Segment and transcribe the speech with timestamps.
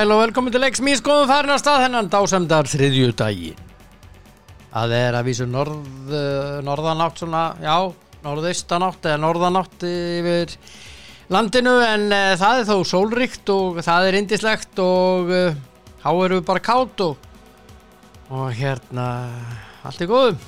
[0.00, 3.50] Sæl og velkomin til Lex Mískoðum farin að stað hennan dásemdar þriðju dagi
[4.70, 6.14] Það er að vísu norð,
[6.64, 7.74] norðanátt svona, já,
[8.24, 10.54] norðaustanátt eða norðanátt yfir
[11.28, 15.60] landinu en uh, það er þó sólríkt og það er indislegt og uh,
[16.00, 17.30] þá eru bara kátt og,
[18.32, 19.06] og hérna
[19.84, 20.40] allt er góðum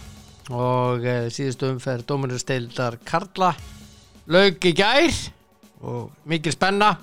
[0.62, 3.52] og uh, síðustu umferð Dóminursteildar Karla
[4.32, 5.24] laug í gær
[5.84, 6.94] og mikil spenna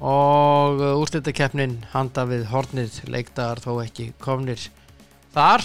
[0.00, 4.60] og úrslitakeppnin handa við hornið leikdagar þó ekki komnir
[5.34, 5.64] þar.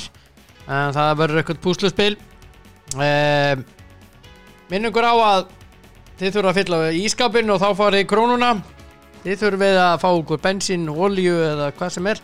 [0.72, 2.14] En það verður eitthvað púsluspil.
[3.02, 3.60] Eh,
[4.72, 5.50] minningur á að
[6.20, 8.52] þið þurfa að fylla ískapin og þá farið í krónuna.
[9.22, 12.22] Þið þurfið að fá okkur bensín, olju eða hvað sem er.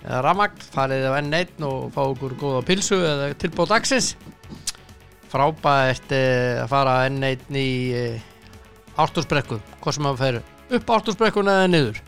[0.00, 4.14] Eða ramagn, farið á N1 og fá okkur góða pilsu eða tilbúið dagsins.
[5.30, 8.24] Frábært eh, að fara N1 í eh,
[8.98, 10.40] ártúrsbrekku, hvað sem að fer
[10.76, 12.02] upp ártúrsbrekkuna eða niður.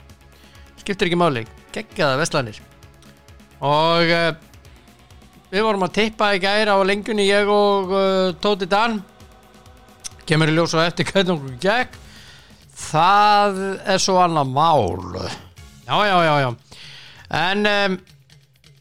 [0.83, 2.61] Skiptir ekki máli, geggjaða veslanir
[3.63, 4.33] og uh,
[5.53, 8.99] við vorum að tippa í gæri á lengjunni ég og uh, Tóti Dan.
[10.27, 12.01] Kemur í ljós og eftir hvernig okkur gegg
[12.83, 13.61] það
[13.95, 15.29] er svo annað mál.
[15.87, 16.51] Já já já já.
[17.33, 17.99] En um,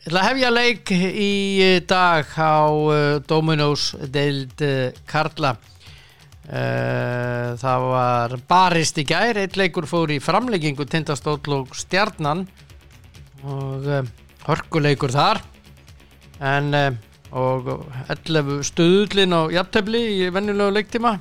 [0.01, 1.31] ég ætla að hefja leik í
[1.87, 5.55] dag á uh, Dominos deild uh, Karla
[6.51, 9.39] það var barist í gær.
[9.39, 12.43] Eitt leikur fór í framleggingu tindastóll og stjarnan.
[13.47, 14.01] Og uh,
[14.45, 15.41] hörkuleikur þar.
[16.41, 16.89] En uh,
[17.31, 17.69] og
[18.11, 21.13] 11 stuðullin á jafntefli í vennilegu leiktíma.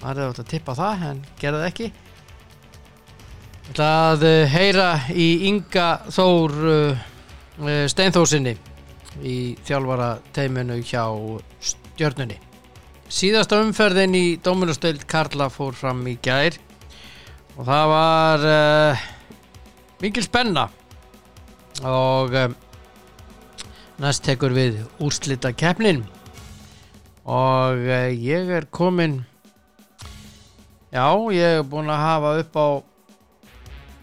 [0.00, 1.92] Það er átt að tippa það en gera það ekki.
[3.76, 6.58] Það heyra í Inga Þór
[7.90, 8.56] Steinþórsinni
[9.26, 9.36] í
[9.66, 11.06] þjálfara teiminu hjá
[11.70, 12.45] stjörnunni
[13.12, 16.56] síðasta umferðin í Dóminustöld Karla fór fram í gær
[17.56, 19.04] og það var uh,
[20.02, 20.66] mikil spenna
[21.86, 22.48] og uh,
[24.02, 26.02] næst tekur við úrslita keppnin
[27.22, 29.20] og uh, ég er komin
[30.90, 32.68] já, ég er búin að hafa upp á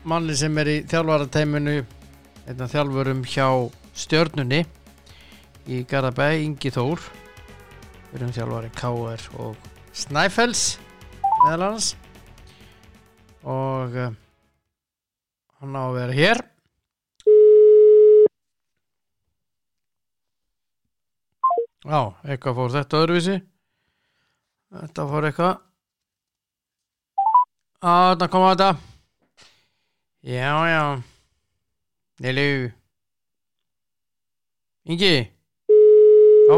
[0.08, 1.81] manni sem er í þjálfarateiminu
[2.47, 3.50] einna þjálfurum hjá
[3.96, 4.64] stjörnunni
[5.68, 7.03] í Garabæ, Ingi Þór
[8.13, 9.24] við erum þjálfari K.R.
[9.41, 10.63] og Snæfells
[11.44, 11.88] meðal hans
[13.41, 14.12] og uh,
[15.57, 16.41] hann á að vera hér.
[21.84, 23.40] Já, eitthvað fór þetta öðruvísi.
[24.78, 25.57] Þetta fór eitthvað.
[27.84, 28.69] Á, þetta kom að þetta.
[30.23, 30.84] Já, já.
[32.23, 32.72] Nilu
[34.85, 35.16] Ingi?
[36.47, 36.56] Já?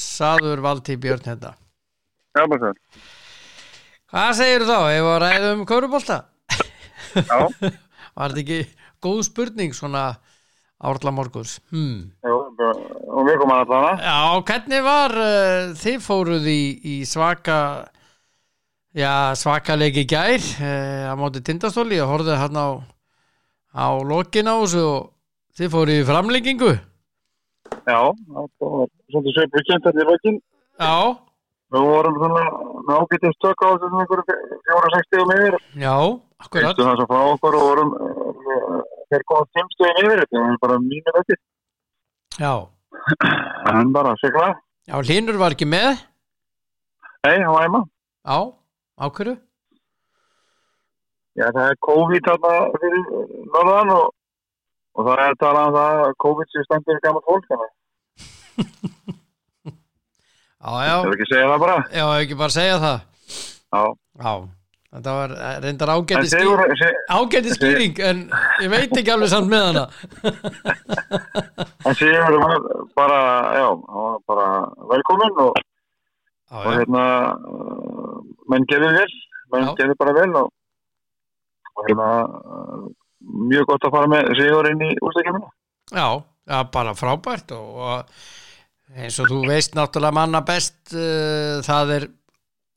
[0.00, 1.54] Saður Valtí Björn hérna
[2.36, 2.72] Já, bara svo.
[4.10, 4.76] Hvað segir þá?
[4.94, 6.18] Ef að ræða um körubólta?
[7.14, 7.38] Já,
[8.20, 8.60] Var þetta ekki
[9.02, 10.04] góð spurning svona
[10.80, 11.58] árla morguns?
[11.74, 12.12] Hmm.
[12.22, 13.92] bara- og við komum að allana.
[14.00, 14.18] Já,
[14.50, 17.56] hvernig var uh, þið fóruð í, í svaka
[18.96, 22.68] já, svaka leiki gær uh, á móti tindastóli og horfðu hann á
[23.74, 25.10] á lokin á þessu og
[25.58, 26.72] þið fóruð í framlengingu
[27.90, 30.38] Já, það var svolítið sveipur kjent þetta í lokin.
[30.80, 30.94] Já,
[31.70, 32.40] Við vorum svona
[32.82, 35.56] með ágætið stök á þessum einhverju fjóra-sex stegum yfir.
[35.78, 35.92] já,
[36.42, 38.80] akkurat Veistu það sem frá okkur og vorum eh,
[39.12, 40.34] þeir komast fimm stegum yfir þetta.
[40.34, 41.38] Það var bara mínir eftir.
[42.40, 42.54] Já,
[43.70, 44.48] En bara sigla.
[44.90, 46.02] já, Hlynur var ekki með
[47.22, 47.84] Nei, hann var heima.
[48.26, 48.38] Já,
[49.06, 49.36] ákveðu
[51.38, 53.04] Já, það er COVID þarna fyrir
[53.54, 54.08] norðan og,
[54.96, 57.46] og það er talað um það að COVID sem stendur í gammalt fólk.
[57.50, 57.70] Þannig
[60.60, 61.76] Já, já, að ekki segja það bara.
[61.88, 62.98] já, ekki bara segja það
[63.70, 63.82] Já.
[64.20, 64.32] Já,
[64.90, 68.20] þetta var eh, reyndar segur, skýring se, Ágæti skýring, en
[68.60, 69.84] ég veit ekki alveg samt með hana
[71.88, 72.66] En Sigur var
[72.98, 73.20] bara,
[73.56, 73.68] já,
[74.28, 74.46] bara
[74.92, 75.56] velkominn og,
[76.50, 77.04] Já, og hérna,
[78.52, 79.10] menn gerði vel,
[79.54, 80.52] menn gerði bara vel og,
[81.72, 82.10] og hérna,
[83.20, 85.50] mjög gott að fara með Sigur inn í úrstakefninu.
[85.92, 86.06] já,
[86.50, 88.14] já, bara frábært og,
[88.96, 92.06] eins og þú veist náttúrulega manna best uh, það er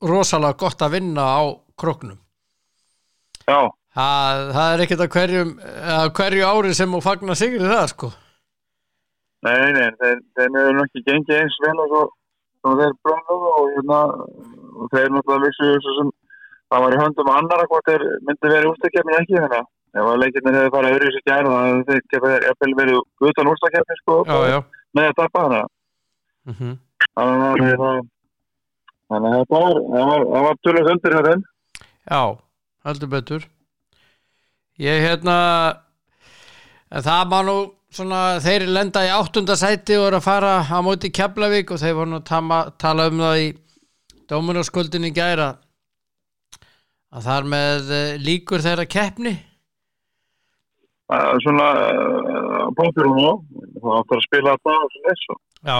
[0.04, 1.42] rosalega gott að vinna á
[1.80, 2.18] kroknum
[3.44, 3.60] Já,
[3.96, 5.54] það, það er ekkert að hverjum
[5.94, 8.08] að hverju ári sem þú fagnar sigri það sko.
[9.44, 13.98] Nei, nei, þeir, þeir nú ekki gengið eins vel og svo þeir blönduðu og hérna,
[14.80, 16.12] og þeir náttúrulega vissu þessu sem
[16.72, 20.20] það var í höndum annara hvort þeir myndi verið úrstakefni ekki þannig að ef að
[20.22, 23.96] leikirnir hefur farið öðru í sig gæra þannig að þeir geta jafnvel verið utan úrstakefni
[24.00, 24.58] sko, Já, já
[24.94, 25.54] með að tappa að
[26.44, 26.74] mm -hmm.
[27.14, 28.06] Þannig að það-
[29.08, 31.42] þannig að var, það var, það var undir hjá þeim.
[32.10, 32.22] Já,
[32.84, 33.42] heldur betur
[34.78, 35.36] ég hérna
[36.90, 37.56] það má nú
[37.94, 42.10] svona þeir lenda í áttundasæti og eru að fara á móti Keflavík og þeir voru
[42.10, 43.48] nú að tala um það í
[44.28, 45.58] Dóminóskuldin í gæra
[47.14, 49.53] að þar með eh, líkur þeirra keppni Það er
[51.44, 51.68] svona
[52.78, 53.32] punktur hún á,
[53.82, 55.78] það áttur að spila þetta og svona þess og já,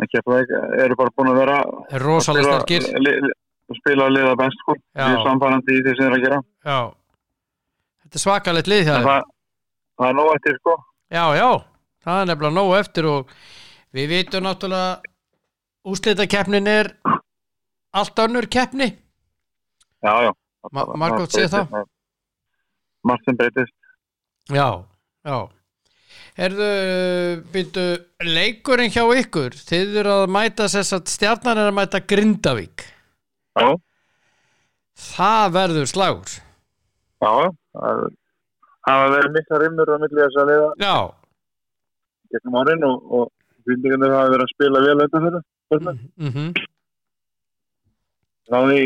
[0.00, 1.58] það kemur ekki, eru bara búin að vera
[1.90, 2.88] er rosalega sterkir.
[3.80, 6.40] spila, að liða best sko, við erum samfærandi í því sem þeir eru að gera.
[6.64, 6.80] já,
[8.04, 9.08] þetta er svakalegt lið þeim.
[9.10, 9.30] það,
[10.00, 10.76] það er nóg eftir sko,
[11.10, 11.48] Já, já,
[12.06, 13.32] það er nefnilega nóg eftir og
[13.90, 15.00] við vitum náttúrulega
[15.90, 16.92] úslitakeppnin er
[17.90, 18.92] allt önnur keppni.
[20.00, 20.32] Já, já.
[20.72, 21.72] Ma Margot sé það.
[23.02, 23.74] Margt sem breytist.
[24.50, 24.68] Já,
[25.26, 25.38] já.
[26.40, 26.68] Herðu,
[27.52, 27.84] byrju
[28.24, 32.84] leikurinn hjá ykkur þið eru að mæta þess að stjarnan er að mæta Grindavík.
[33.60, 33.66] Já,
[35.10, 36.32] það verður slagur.
[37.20, 37.32] Já,
[37.76, 40.70] það er- verið mikla rimmur á milli þess að liða.
[40.80, 40.96] Já,
[42.32, 43.28] gegnum árin og, og
[43.66, 45.42] fylgningarnir hafa verið að spila vel auðvitað fyrir.
[46.16, 46.52] mhm
[48.50, 48.78] Náði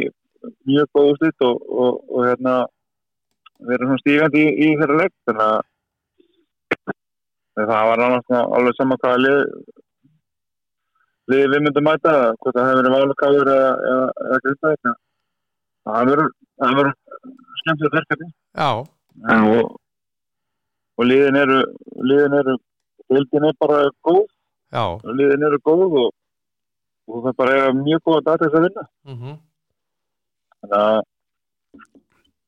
[0.69, 2.55] mjög góð úrslit og, og, og hérna
[3.69, 5.45] verið svona stígandi í, í þeirra leik þannig
[7.55, 9.41] að það var nánast alveg saman hvaða lið
[11.33, 13.71] lið við myndum mæta hvort það hefur verið válukáður eða,
[14.25, 14.97] eða grindaðið
[15.85, 16.93] það verður
[17.65, 18.29] skemmtilegt verkefni.
[19.31, 19.73] En og,
[20.99, 21.61] og liðin eru
[22.09, 22.57] liðin eru
[23.13, 24.27] deildin er bara góð.
[24.75, 24.85] Já.
[25.21, 26.13] Liðin eru góð og,
[27.09, 28.87] og það er bara eiga mjög góða data þess að vinna.
[29.13, 29.37] Mhm.
[30.65, 31.03] Þannig að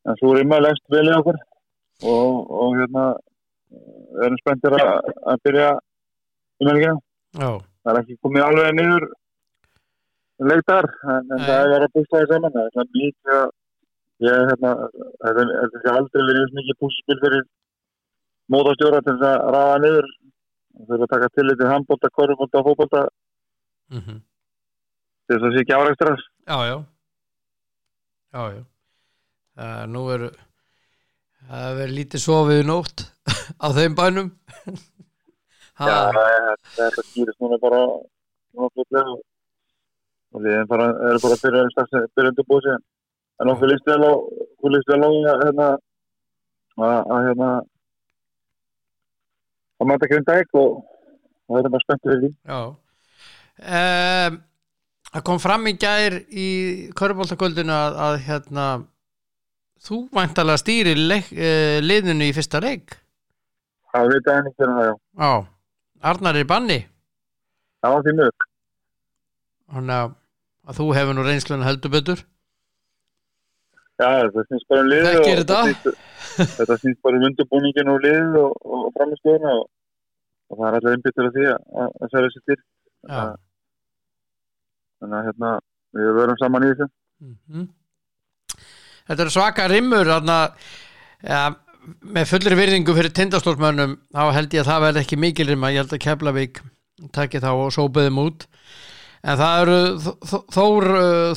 [0.07, 1.39] en svo immer lengst vel í okkur.
[2.07, 3.05] Og, og hérna
[4.23, 5.71] erum spenntir að, að byrja
[6.61, 6.97] í melgina
[7.37, 9.07] Já, það er ekki komið alveg niður
[10.51, 12.55] leiktar en, en það er að bústa því saman.
[12.57, 13.49] Það er að
[14.27, 14.75] ég hérna
[15.31, 17.43] er- er aldrei verið mikið pússpil fyrir
[18.53, 20.09] mótastjóra til þess að rafa niður.
[20.77, 23.03] Það fyrir að taka til handbólta, korfbólta og fótbólta
[23.97, 24.23] mhm.
[25.27, 26.25] Til þess að sé ekki áreikstrar
[28.37, 28.65] Já, já
[29.57, 30.25] Það nú er
[31.47, 33.05] það er verið lítið sofið nótt
[33.65, 34.29] á þeim bænum.
[35.77, 35.97] Já,
[36.77, 37.81] þetta skýrist núna bara
[38.57, 39.25] fljótlega og-
[40.45, 42.83] við erum bara, að byrja strax að byrja undir búið síðan.
[43.41, 45.09] En okkur líst vel á okkur líst vel á
[45.45, 45.69] hérna
[46.77, 47.49] að, hérna
[49.81, 50.83] að mæta grindæk og
[51.47, 52.31] og það er bara spenntið fyrir því.
[52.51, 52.61] Já.
[53.77, 54.43] Um,
[55.15, 56.47] Það kom fram í gær í
[56.99, 58.65] Körbóltakvöldinu að, að hérna
[59.83, 62.99] þú væntalega stýri leik, uh, liðinu í fyrsta leik?
[63.93, 65.33] Það veit að henni fyrir það, já Já,
[66.11, 66.81] Arnar er banni?
[67.83, 68.47] Það var því mjög
[69.73, 70.11] þannig að,
[70.67, 72.23] að þú hefur nú reynslun heldur betur?
[73.97, 75.61] Já, þetta snýst bara um og þetta?
[75.65, 76.05] snýst,
[76.59, 79.65] þetta snýst bara um undirbúningin og liðið og, og, framistöðuna og,
[80.51, 82.59] og það er allir einbyttur af því að, að, að særa sér til.
[85.01, 85.55] Þannig að hérna
[85.97, 86.91] við verum saman í þessu.
[87.25, 87.67] Mhm.
[89.07, 90.37] Þetta eru svaka rimmur þarna,
[91.23, 91.43] ja,
[92.03, 95.85] með fullri virðingu fyrir tindastólsmönnum þá held ég að það verði ekki mikil rimma ég
[95.85, 96.61] held að Keflavík
[97.15, 98.47] taki þá og sópaðum út.
[99.27, 100.85] En það eru þó- þó- þór,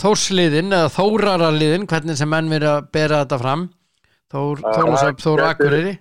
[0.01, 3.63] þórsliðin eða þóraraliðin hvernig sem menn verið að bera þetta fram.
[4.29, 5.93] Þór, Já, Þórlasöp, Þór Akureyri.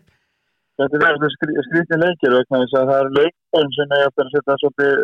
[0.79, 4.57] Þetta er verið skrí, skrítið leikir þess að það er leikbón sem er að setja
[4.63, 5.01] svolítið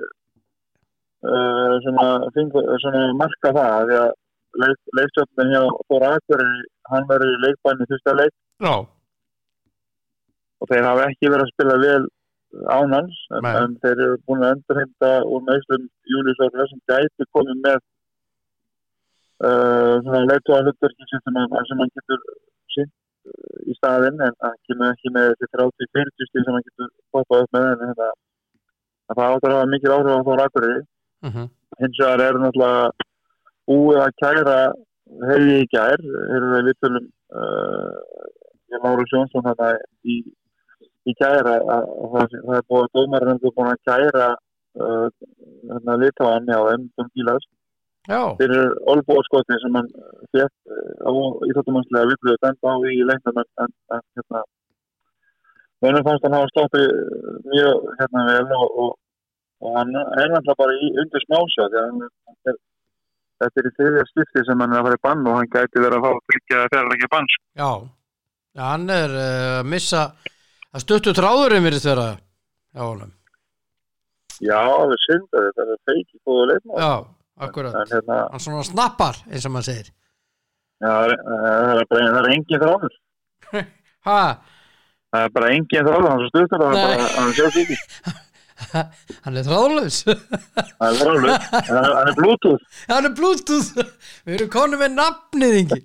[1.25, 2.07] uh, svona,
[2.85, 4.13] svona marka það því að
[4.63, 8.35] leik, leikstöfnin hjá Þóra Akureyri hann verður í leikbæn í fyrsta leik.
[8.65, 8.75] Já,
[10.61, 12.05] og þeir hafa ekki verið að spila vel
[12.71, 17.59] án hans en, en þeir eru búin að endurheimta úr meðslum Júliusóknar sem gæti komið
[17.65, 17.81] með
[19.45, 22.21] uh, að hlutverki sem, hann- getur
[22.77, 22.93] sínt
[23.27, 27.45] uh, í staðinn en hann kemur ekki með þetta 30-40 stíl sem hann getur poppað
[27.49, 28.11] upp með en þetta
[29.11, 30.85] að það áttur að hafa mikil áhrif á Þóra Akureyri.
[31.25, 31.51] Mhm,
[31.83, 33.09] hins vegar er náttúrulega
[33.71, 34.59] búið að kæra
[35.29, 38.25] hefði í gær, hefur við vitulum uh,
[38.75, 40.21] ég Láru Sjónsson þarna í,
[41.09, 45.07] í kæra að, að það, það er búið að dómarinn er búin að kæra uh,
[45.71, 46.89] hérna litáan já, M.
[47.15, 47.47] Gílas
[48.09, 49.93] já, fyrir olbúaskoti sem hann
[50.35, 51.11] fekk uh, á
[51.51, 53.73] íþjóttumannslega villuðu dæmt á í leiknum en,
[54.19, 54.45] hérna
[55.85, 56.87] Mönum fannst hann hafa sloppið
[57.45, 58.93] mjög hérna vel og, og,
[59.61, 62.57] og hann er náttúrulega bara í undir smásjá því að hann, hann er,
[63.45, 65.83] þetta er í þriðja skipti sem hann er að fara í bann og hann gæti
[65.83, 67.45] verið að fá að tryggja fjárlega bann sko.
[67.63, 67.71] já.
[68.65, 70.03] Hann er uh, að missa
[70.75, 72.09] að stuttu tráðurinn virðist vera
[74.43, 76.93] já, það er synd að þetta er feiki góða leikmál já,
[77.47, 77.79] akkurat.
[77.81, 79.93] En hérna, hann svona snappar eins og maður segir.
[80.83, 83.01] Já, það er, bara, það er engin þráður.
[84.05, 84.19] Ha,
[85.15, 86.81] Það er bara engin þráður, hann og það er Nei.
[86.85, 87.05] bara,
[89.25, 90.15] hann er sjósíki.
[90.81, 92.63] hann er þráður, hann er- bluetooth.
[92.93, 93.71] hann er bluetooth.
[94.25, 95.81] Við erum konum með nafnið ingi.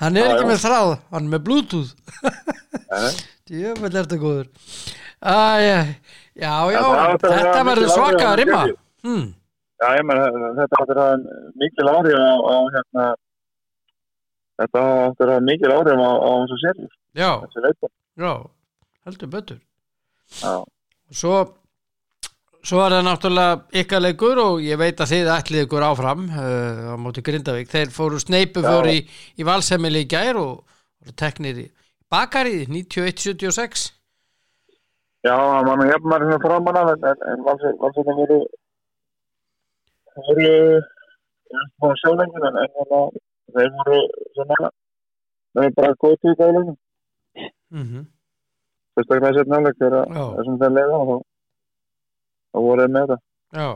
[0.00, 1.92] Hann er ekki með þráð hann er með bluetooth.
[3.44, 4.48] Djöfell er þetta góður.
[6.34, 6.80] Já, já,
[7.22, 8.76] þetta verður svaka að Chelsea.
[9.04, 9.26] hmm.
[9.82, 10.20] Já, ég menn,
[10.56, 11.24] þetta áttur að
[11.60, 13.06] mikil áhrif á, hérna,
[14.62, 16.10] þetta áttur að mikil áhrif á,
[16.48, 17.90] þessu leita.
[18.16, 18.32] já,
[19.04, 19.58] heldur betur.
[20.40, 20.54] Já,
[21.14, 21.38] svo
[22.64, 26.92] svo er það náttúrulega ykkar leikur og ég veit að þið ætlið ykkur áfram uh,
[26.92, 29.02] á móti Grindavík, þeir fóru sneipu fóru í,
[29.36, 31.66] í valsemili í gær og teknir í
[32.12, 33.90] bakarið 91-76
[35.26, 38.40] já, hann var nú hefnari svona framan af, en, en, en valsþetta voru,
[40.28, 40.48] voru,
[41.82, 43.02] bara sjálfengin, en, hérna,
[43.58, 44.00] þeir voru
[44.40, 44.50] þeir
[45.60, 46.76] voru bara góð tík á leikinu.
[47.70, 48.04] mm -hmm.
[48.94, 50.24] Fyrstaklega sér náleik þegar Já.
[50.38, 51.16] þessum þeir leiða og þá,
[52.54, 53.20] þá voru þeir með það.
[53.58, 53.68] já,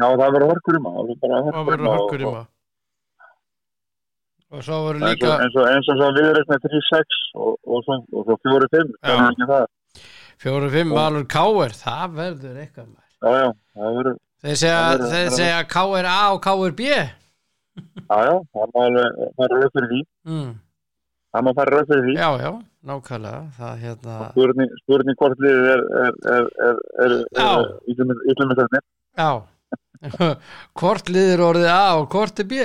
[0.00, 2.48] Já, það verður hörkur í maður, það verður hörkur í verður maður.
[4.50, 8.36] og svo eins líka eins og, eins og svo viðreikna 3-6 og, og svo, svo
[8.46, 9.10] 4-5 Já.
[9.10, 9.66] það er ekki það
[10.40, 15.12] fjóru fimm valur káir, það verður eitthvað já, já, það verður þeir segja, Það verður-
[15.12, 17.04] þeir það segja káir A og káir B já,
[18.10, 20.00] já, það má alveg fara rauk fyrir því
[20.32, 20.50] mm.
[21.36, 22.52] það fara rauk fyrir því já, já,
[22.88, 27.48] nákvæmlega það hérna spurning, spurning hvort liðið er er, er, er, er, Já.
[27.60, 28.84] er ítlumistæðinir
[29.20, 29.30] Já.
[30.80, 32.60] Hvort liður orðið A og hvort er B?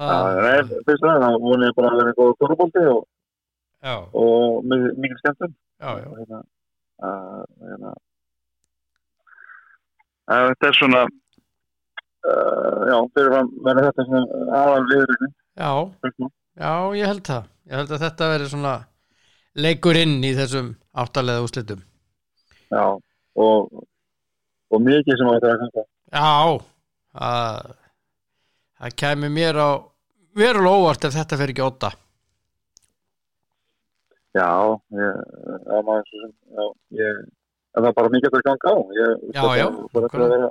[0.00, 0.54] Nei,
[0.86, 3.02] fyrst og það, þá vonið ég bara að vera góð korfbólti og,
[4.18, 6.08] og mikið skemmtum já, já.
[6.16, 6.40] Hérna,
[7.60, 7.92] hérna
[10.32, 11.04] þetta er svona
[12.24, 14.24] já, fyrir að vera þetta
[14.62, 15.70] aðal viðreikni Já,
[16.60, 18.72] já, ég held það Ég held að þetta veri svona
[19.64, 21.80] leikur inn í þessum áttalega úslitum
[22.74, 22.84] Já,
[23.40, 23.84] og,
[24.74, 25.84] og mikið sem á þetta að kanta.
[26.14, 26.32] Já
[27.14, 27.74] það,
[28.80, 29.70] það kæmi mér á
[30.34, 31.92] verulega óvart ef þetta fer ekki óta
[34.34, 34.48] Já,
[34.98, 35.18] ég,
[35.62, 36.64] já, maður, sem, já,
[36.98, 37.18] ég,
[37.74, 38.76] en það er bara mikið eftir að ganga á.
[38.98, 40.48] Ég, Já, þetta- já, að vera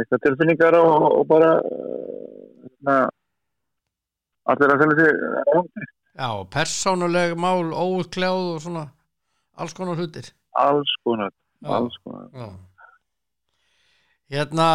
[0.00, 2.94] mikla tilfinningar og, og bara, uh, na,
[4.48, 5.20] allir að fylgja sig
[5.50, 5.88] rándi.
[6.20, 8.86] Já, persónuleg mál, óutkljáð og svona
[9.60, 11.30] alls konar hlutir Alls konar,
[11.62, 11.68] Já.
[11.76, 12.26] alls konar.
[12.34, 12.48] Já.
[14.30, 14.66] Hérna,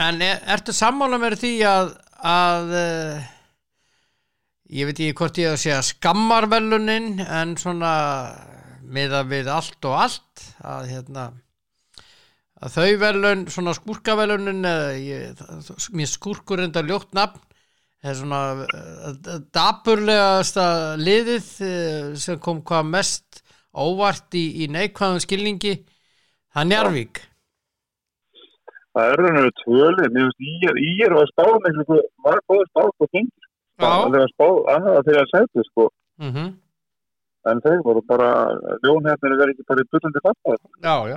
[0.00, 1.92] En er, ertu sammála með því að,
[2.28, 3.28] að uh,
[4.72, 7.92] ég veit ekki hvort ég að segja skammarvelunin en svona
[8.92, 11.26] miða við allt og allt að hérna
[12.62, 17.40] að þau velun, svona skúrkavelunin eða ég, það- mér skúrkur enda ljótt nafn
[18.10, 20.64] er svona uh, dapurlegasta
[20.98, 23.42] liðið uh, sem kom hvað mest
[23.72, 25.76] óvart í, í neikvæðum skilningi.
[26.52, 27.22] Það er Njarvík
[28.92, 33.08] það er raun og tvölið, ég, er að spá miklu, hvað- var góð spá hvað
[33.16, 33.46] gengur.
[33.80, 35.86] Það er að spá annað að þeirra sæti, sko.
[36.20, 36.50] mm
[37.50, 38.26] En þeir voru bara,
[38.84, 40.58] ljónhefnir er ekki bara í bullandi fattar.
[40.84, 41.16] já, já,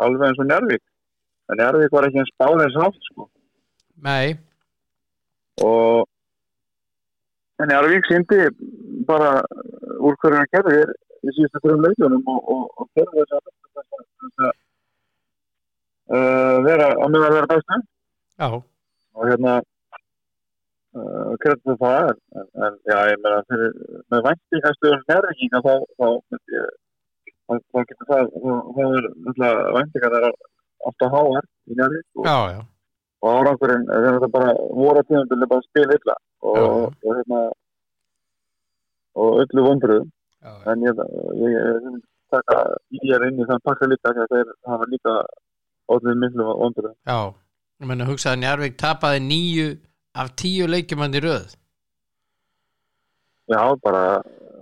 [0.00, 0.82] alveg eins og Njarvík
[1.50, 3.26] en Njarvík var ekki eins báð eins átt sko.
[4.06, 4.38] nei
[5.64, 6.06] og
[7.62, 8.40] en Njarvík síndi
[9.08, 9.30] bara
[10.04, 10.92] úr hverju hann gerði er
[11.24, 12.42] í síðustu þrjum leikjunum og,
[12.98, 13.44] gerði þess að
[13.76, 14.52] þess að
[16.16, 18.48] uh, vera að mjög að vera bestu já,
[19.16, 23.74] og hérna uh, kreddið það en, en, en já, ég meina fyrir,
[24.12, 26.06] með væntingastuður Njarvíkinga þá, þá
[27.46, 28.32] þá, þá getur það,
[28.76, 32.64] þá, er væntingar alltaf háar í Njarvík og já
[33.26, 36.16] og árangurinn er þetta bara voru að tíðanbili bara spil illa
[36.46, 36.66] og, Já.
[36.66, 37.40] og, hérna
[39.16, 40.12] og öllu vondruðum
[40.46, 41.00] Já, en ég,
[41.42, 41.96] ég
[42.30, 42.58] taka
[42.94, 45.14] í er inn í þann pakka líka þegar þeir hafa líka
[45.90, 47.18] ótrúið miklu vondruðum já.
[47.82, 49.68] ég menna hugsaði að Njarvík tapaði nýju
[50.22, 51.56] af tíu leikjumann í röð
[53.52, 54.04] já bara,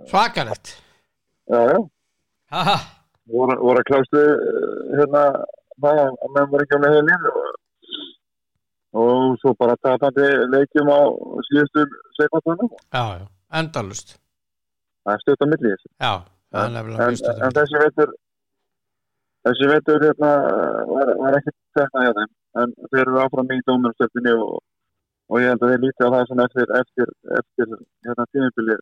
[0.09, 0.75] svakalegt
[1.51, 1.77] já já
[2.53, 2.77] Haha.
[3.33, 4.25] voru, voru að klástu
[4.95, 5.23] hérna
[5.81, 7.53] það að menn voru ekki leiðið lífi og,
[8.95, 11.01] og svo bara tapandi leikjum á
[11.49, 11.87] síðustu
[12.17, 13.25] sekundunum já, já,
[13.61, 14.15] endalust
[15.05, 15.89] það er stutt á milli þessu.
[16.01, 16.13] Já,
[16.51, 18.13] það er nefnilega mjög stutt en þessi veitur
[19.45, 20.31] þessi veitur hérna,
[20.91, 22.33] var, var ekki þetta hjá þeim.
[22.55, 24.59] En þeir eru áfram í dómurstöfninni og,
[25.29, 27.73] og ég held að þeir líti á það eftir, eftir, eftir
[28.07, 28.77] hérna tímubili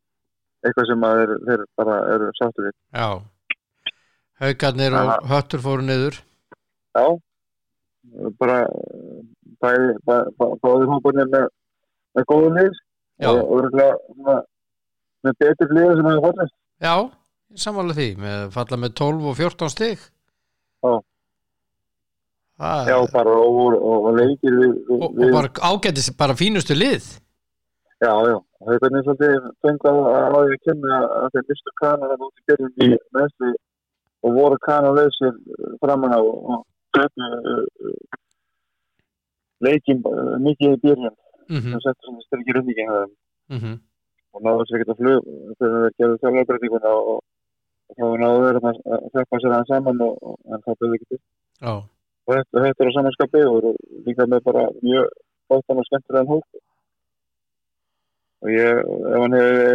[0.64, 2.76] eitthvað sem þeir, þeir bara eru sáttu við.
[2.96, 3.08] Já.
[4.44, 6.22] Haugarnir og höttur fóru niður.
[6.94, 7.06] Já,
[8.42, 8.64] bara
[9.64, 11.48] báðir hóparnir með,
[12.18, 12.82] með góðum lið.
[13.30, 14.42] Og svona
[15.24, 16.56] með betur lið sem hefur fallist.
[16.84, 16.96] Já,
[17.64, 20.06] sammála því með falla með 12 og 14 stig.
[20.84, 20.94] Já.
[22.64, 26.76] Það, Já, bara og, og, og, og leikir við, við, og, bara ágætis bara fínustu
[26.78, 27.08] lið.
[28.04, 32.14] Já, já, það er hvernig svolítið fengið að því að kemur að þeir mistu kanar
[32.14, 33.52] að út í byrjun í meðsli
[34.24, 35.38] og voru kanar leysir
[35.82, 36.66] framan á og
[36.98, 37.28] töpu
[39.64, 41.14] leikin uh, mikið í byrjun.
[41.52, 42.68] Mm sem settur sem styrkir um
[43.60, 43.76] -hmm.
[44.34, 45.22] og náðu ekki að flug
[45.60, 47.20] þegar þeir gerðu þjálfarbreitinguna og,
[47.98, 50.14] þá náðu þeir að að þjálpa sér aðeins saman og,
[50.66, 51.20] það byrði ekki til.
[52.26, 53.58] Og þetta, er á samanskapi og
[54.06, 55.06] líka með bara mjög
[55.50, 56.48] bóttan og skemmtilegan hóp.
[58.44, 58.72] Og ég,
[59.14, 59.68] ef hann hefði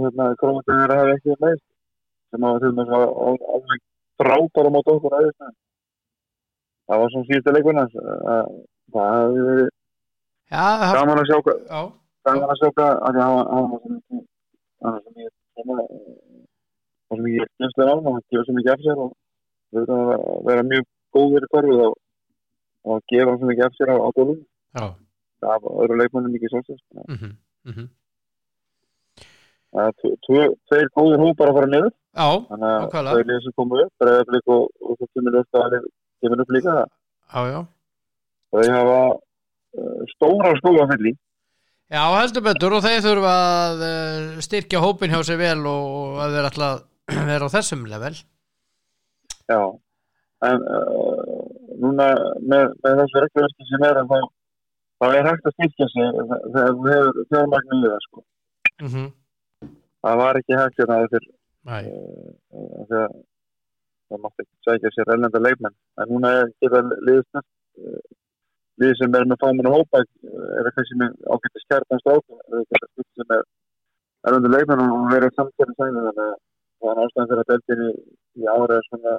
[0.00, 1.66] hérna, krómatið þeirra hefði ekki meist
[2.30, 3.04] sem hafa til dæmis að
[3.54, 3.80] alveg
[4.20, 5.56] frábæra mót okkur aðeins
[6.90, 8.46] það var svona síðustu leikuna að
[8.94, 9.68] það hefði verið
[10.80, 11.28] það- gaman að
[11.70, 11.80] já,
[12.26, 15.84] gaman að sjá hvað að því að hann hann var svo mikið hann var
[17.10, 17.16] svo
[17.60, 19.10] gæmslega án og hann gefur svo mikið af sér og
[19.74, 21.94] við verðum að vera- mjög góðir í hverfið og,
[22.90, 24.40] og gefa svo mikið af sér á, dólum
[25.40, 26.78] það var öðru leikmannum mikið svolítið
[29.70, 31.92] það er tve- tve- tveir góðir hópar að fara niður.
[32.50, 35.62] Þannig að það er liðið sem komu upp bregðarblik og, og svo kemur upp að
[35.64, 35.84] hann
[36.20, 36.76] kemur upp líka
[38.50, 41.16] og þeir hafa uh, stóra skóla að fylli
[41.90, 46.36] Já, heldur betur og þeir þurfa að eh, styrkja hópin hjá sig vel og að
[46.36, 46.82] þeir ætla að
[47.30, 48.12] vera á þessum level.
[49.50, 49.62] Já,
[50.46, 51.40] en uh,
[51.82, 52.06] núna
[52.38, 54.20] með, með þessu regluverki sem er þá,
[55.02, 58.22] þá er hægt að styrkja sig þegar þú hefur fjármagn í það sko.
[58.84, 59.10] mm -hmm.
[60.06, 61.26] Það var ekki hægt hérna þegar
[61.70, 62.30] Nei, uh,
[62.86, 63.10] þegar
[64.10, 65.76] það mátti ekki sækja sér ellenda leikmenn.
[66.00, 66.52] En núna er
[67.30, 68.00] snart uh,
[68.80, 72.44] liðið sem er með fámun og hópa uh, er það kannski með ágætti skærtan strákum
[72.46, 73.42] eða geta styrkja sig með
[74.28, 76.38] ellenda leikmenn og verið samkjörn sæni þannig að
[76.80, 79.14] það er ástæðan fyrir að deltinn í, ára er svona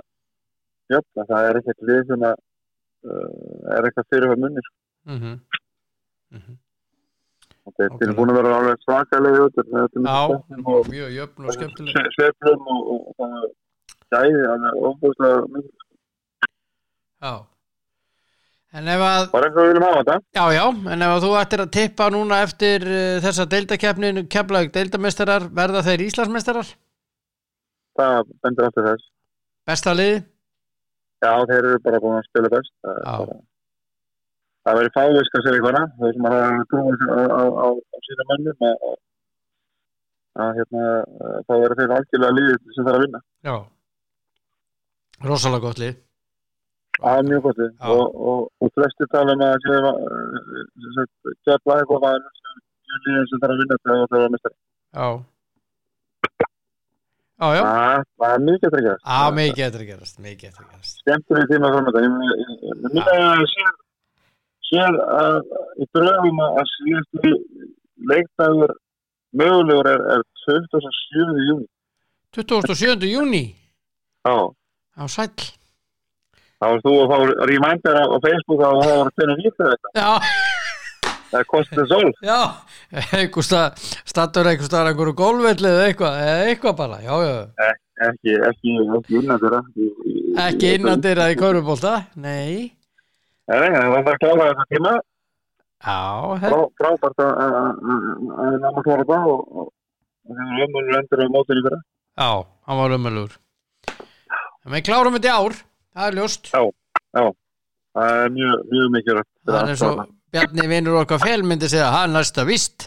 [0.92, 3.30] jöfn, það er ekkert lið sem að uh,
[3.78, 5.40] er eitthvað fyrir það munni mm -hmm.
[6.32, 6.58] Mm -hmm.
[7.78, 8.06] þeir Ókei.
[8.08, 12.82] eru búin að vera alveg þetta stefnum og mjög jöfn og skemmtileg sve- sveiflum og,
[12.94, 13.52] og, og
[14.12, 15.88] það gæði alveg ofbúslega mikið.
[17.22, 17.34] Já.
[18.72, 20.18] En ef að, bara eins og við viljum hafa þetta.
[20.38, 24.72] Já, já, en ef að þú ættir að tippa núna eftir uh, þessa deildakeppnin, keflaug
[24.78, 26.70] deildamestarar, verða þeir Íslandsmestarar?
[28.00, 29.10] það bendur aftur þess.
[29.68, 30.22] Besta liði?
[31.22, 32.74] já þeir eru bara búin að spila best.
[32.82, 33.36] Það, er bara,
[34.66, 38.28] það verður fávisk að segja eitthvað þeir sem að trúa á, á, á, á sína
[38.32, 38.88] mönnum að,
[40.46, 40.88] að, hérna,
[41.46, 43.24] þá verður þeir algjörlega liðið sem það er að vinna.
[43.46, 43.56] Já
[45.26, 46.00] Rosalega gott lið
[47.02, 47.90] Það er mjög gott Já.
[47.90, 49.60] og, og, og flesti tala um að
[51.46, 52.18] kjapla eitthvað var
[53.06, 54.52] líðan sem þarf að vinna þegar það er að mista.
[54.92, 55.08] Já
[57.42, 59.06] Já, já Það það er mikið eftir að gerast.
[59.10, 62.04] Á, mikið eftir að gerast, að gerast Skemmtileg tíma fram þetta.
[62.06, 62.12] Ég
[62.84, 63.46] minna að
[64.70, 65.38] sér að
[65.82, 67.34] í dröfum að síðustu
[68.12, 68.76] leikdagur
[69.42, 71.42] mögulegur er, er 27.
[71.50, 71.68] júni.
[72.38, 73.10] 27.
[73.10, 73.44] júni
[74.28, 74.36] Já.
[75.02, 75.50] Á sæll
[76.62, 77.18] Þá varst þú að fá
[77.50, 79.92] reminder á á Facebook að það var finna líka þetta.
[79.98, 80.12] Já,
[81.32, 82.10] Það er kostið sól.
[82.28, 82.40] já
[83.22, 86.18] einhver stað, stattur einhver staðar einhverju gólvelli eða eitthvað,
[86.52, 87.38] eitthvað bara já, já,
[88.02, 89.62] Ekki, ekki, ekki innan þeirra.
[90.48, 92.74] ekki innan dyra í kaurubólta nei,
[93.48, 94.94] Nei, það var að klára þetta tíma.
[95.88, 96.00] já
[96.82, 99.72] frábært að náma klára það og,
[100.28, 102.30] það er ömur endur á mótinu fyrir já,
[102.68, 103.40] hann var umöluður
[104.66, 109.74] en við klárum þetta í ár það er ljóst, það er mjög, mjög mikilvægt það
[109.74, 109.94] er svo.
[110.32, 112.86] Bjarni vinnur okkar fel myndi segja, það er næsta víst.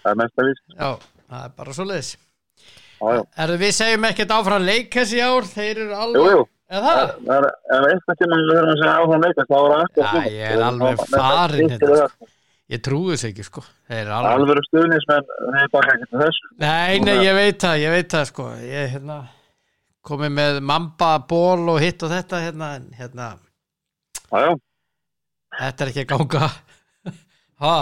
[0.00, 0.62] Það er mest að víst.
[0.72, 0.90] Já,
[1.28, 3.20] það er bara svo leiðis já, já.
[3.44, 7.12] er við segjum ekkert áfram leikas í ár þeir eru Jú, alveg, jú, eða það?
[7.26, 7.48] það?
[7.76, 9.44] Er eitthvað tíma við þurfum að segja áfram er það
[9.80, 12.30] ekki Já, ég er alveg farinn hérna,
[12.70, 13.66] ég trúi þess ekki sko.
[13.90, 16.50] Alveg stuðnismenn, þeir baka ekki til þessu.
[16.62, 18.48] Nei, nei, ég veit það, ég veit það sko.
[18.64, 19.20] Ég hérna
[20.06, 23.30] komið með mamba, ból og hitt og þetta hérna, hérna,
[24.30, 24.54] Já,
[25.58, 26.50] þetta er ekki að ganga.
[27.60, 27.74] Ha,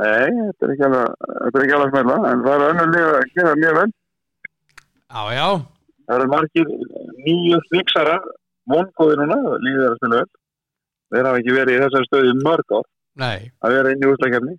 [0.00, 3.76] nei, þetta er ekki alveg alveg smæla, en það er önnur lið að gera mjög
[3.76, 3.84] vel.
[5.06, 5.44] Já, já.
[6.06, 6.72] Það eru margir
[7.20, 8.16] nýju fíksara
[8.72, 10.32] vongóði núna, líður að spila vel
[11.06, 12.88] Þeir hafa ekki verið í þessari stöði í mörg ár.
[13.22, 14.56] Nei, að vera inn í úslækjarni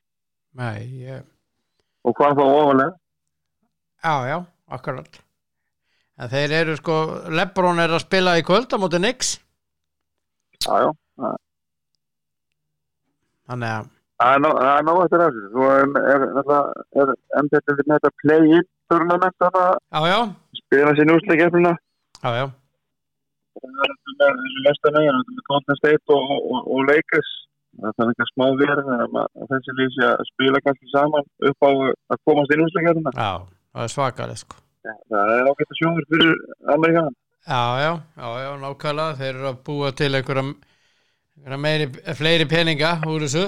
[0.58, 1.26] nei, ég,
[2.08, 2.92] og hvað þá ofalega?
[4.02, 4.38] Já, já,
[4.80, 5.20] akkurat
[6.18, 6.96] en þeir eru sko,
[7.30, 9.36] Lebron er að spila í kvöld á móti Nix
[10.66, 10.90] Já, já,
[13.48, 15.42] þannig að Það er ná- það er nóg eftir þessu.
[15.54, 16.70] Svo er, er, er,
[17.02, 17.10] er
[17.44, 20.18] MPL með þetta play-in tournament já, já,
[20.58, 21.74] spila sér núsleikefnina.
[22.24, 22.46] já, já,
[23.62, 27.30] Það er þessu næsta megin, þetta með Golden State og, Lakers.
[27.78, 31.70] Það er eitthvað smá verið að að þessi lýsi að spila kannski saman upp á
[32.10, 33.14] að komast í núsleikefnina.
[33.14, 33.34] já,
[33.78, 34.58] það er svakalega sko
[35.12, 36.34] Það er ágætt að sjóður fyrir
[36.76, 37.16] Amerikanan.
[37.48, 41.88] Já, já, já, já, nákvæmlega þeir eru að búa til einhverja, meiri,
[42.20, 43.46] fleiri peninga úr þessu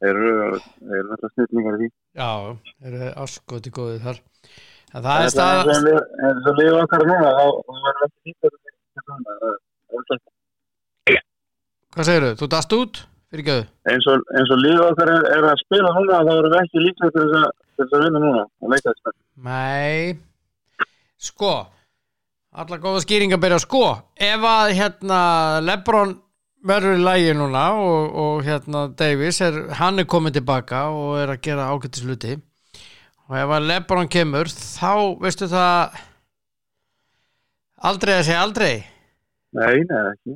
[0.00, 1.88] Þeir eru, þeir eru alltaf snillingar í því.
[2.16, 2.30] Já,
[2.80, 4.20] þeir eru askoti góðið þar
[4.90, 7.44] en það er stað En þess að lifa okkar núna, þá
[7.86, 8.40] verður ekki nýtt.
[11.90, 12.32] Hvað segirðu?
[12.40, 12.94] Þú dast út?
[13.30, 17.10] Eins og, og lifa okkar er, er að spila núna, þá verður við ekki líka
[17.14, 18.46] til þess að, til þess að vinna núna.
[18.60, 19.16] Það leika þess að.
[19.46, 20.18] Nei
[21.20, 21.54] Sko
[22.60, 23.84] Alla góða skýringar byrja sko
[24.20, 25.20] Ef að hérna
[25.64, 26.14] Lebron
[26.66, 31.32] verður í lægi núna og, og hérna Davis er, hann er komin tilbaka og er
[31.32, 32.36] að gera ágættis hluti
[33.30, 36.00] og ef að Lebron kemur þá veistu það
[37.90, 38.72] aldrei að segja aldrei
[39.50, 40.34] Nei, nei, ekki.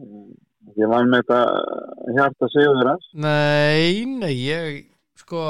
[0.75, 1.41] Ég var með þetta
[2.17, 2.49] hjarta
[2.89, 3.11] hans.
[3.15, 4.81] Nei, nei, ég
[5.21, 5.43] sko,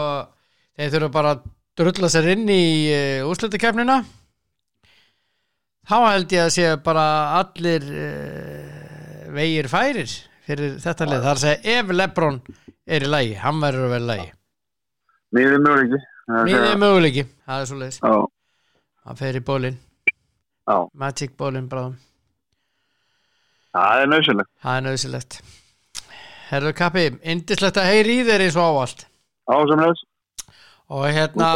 [0.77, 1.47] þeir þurfa bara að
[1.79, 2.63] drulla sér inn í
[2.95, 3.97] uh, úrslutakefnina
[5.85, 7.07] þá held ég að sé bara
[7.41, 10.13] allir uh, vegir færir
[10.45, 12.39] fyrir þetta lið, er að segja ef Lebron
[12.87, 14.31] er í lægi, hann verður að vera í lægi
[15.35, 15.99] Mýðið mjög ekki.
[16.31, 18.01] Mýðið er möguleiki, það er svo leiðis
[19.05, 19.75] hann fer í bólinn.
[20.97, 21.97] Magic bólinn bráðum,
[23.75, 24.51] Það er nöðsynlegt.
[24.63, 25.39] það er nöðsilegt
[26.49, 27.03] Herðu kappi,
[27.35, 29.01] indislegt að heyri í þeir eins og ávallt.
[29.51, 29.97] Ásamlega.
[30.95, 31.49] Og hérna.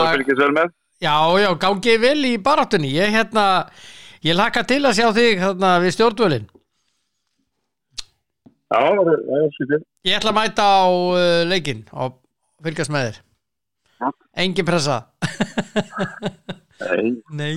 [0.98, 2.90] Já, já, gangið vel í baráttunni.
[2.96, 3.44] Ég hérna,
[4.27, 6.48] ég laka til að sjá þig hérna við stjórnvölin
[8.68, 9.85] Já, það er- það er skiltið.
[10.09, 12.18] Ég ætla að mæta á uh, leikinn og
[12.66, 13.20] fylgjast með þér.
[13.98, 14.11] Já.
[14.44, 14.98] Engin pressa.
[16.79, 17.55] Nei, Nei,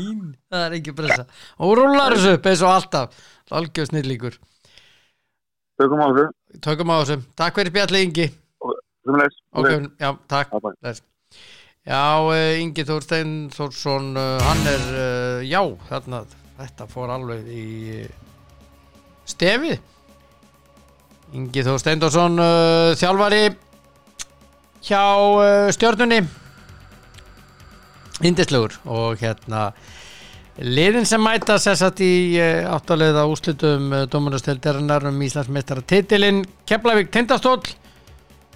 [0.50, 1.26] það er engin pressa.
[1.60, 3.20] Og rúlar þessu upp eins og alltaf.
[3.52, 4.38] Algjör snillíkur
[5.82, 6.26] tökum á þessu.
[6.62, 8.28] Tökum á þessum, takk fyrir Bjalli Ingi.
[9.02, 9.38] Sumleis.
[9.58, 10.52] Ok, já, takk
[11.82, 16.20] Já, uh, Ingi Þórstein Þórsson, uh, hann er uh, já, þarna,
[16.60, 17.64] þetta fór alveg í
[19.26, 19.80] stefið.
[21.34, 23.48] Ingi Þór Steindorsson uh, þjálfari
[24.86, 26.20] hjá uh, stjörnunni.
[28.30, 29.72] Indislegur og hérna
[30.62, 37.74] liðin sem mæta sessat í áttalega úslitum uh, Dómarasteldarinnar um Íslandsmeistara titilinn Keflavík Tindastóll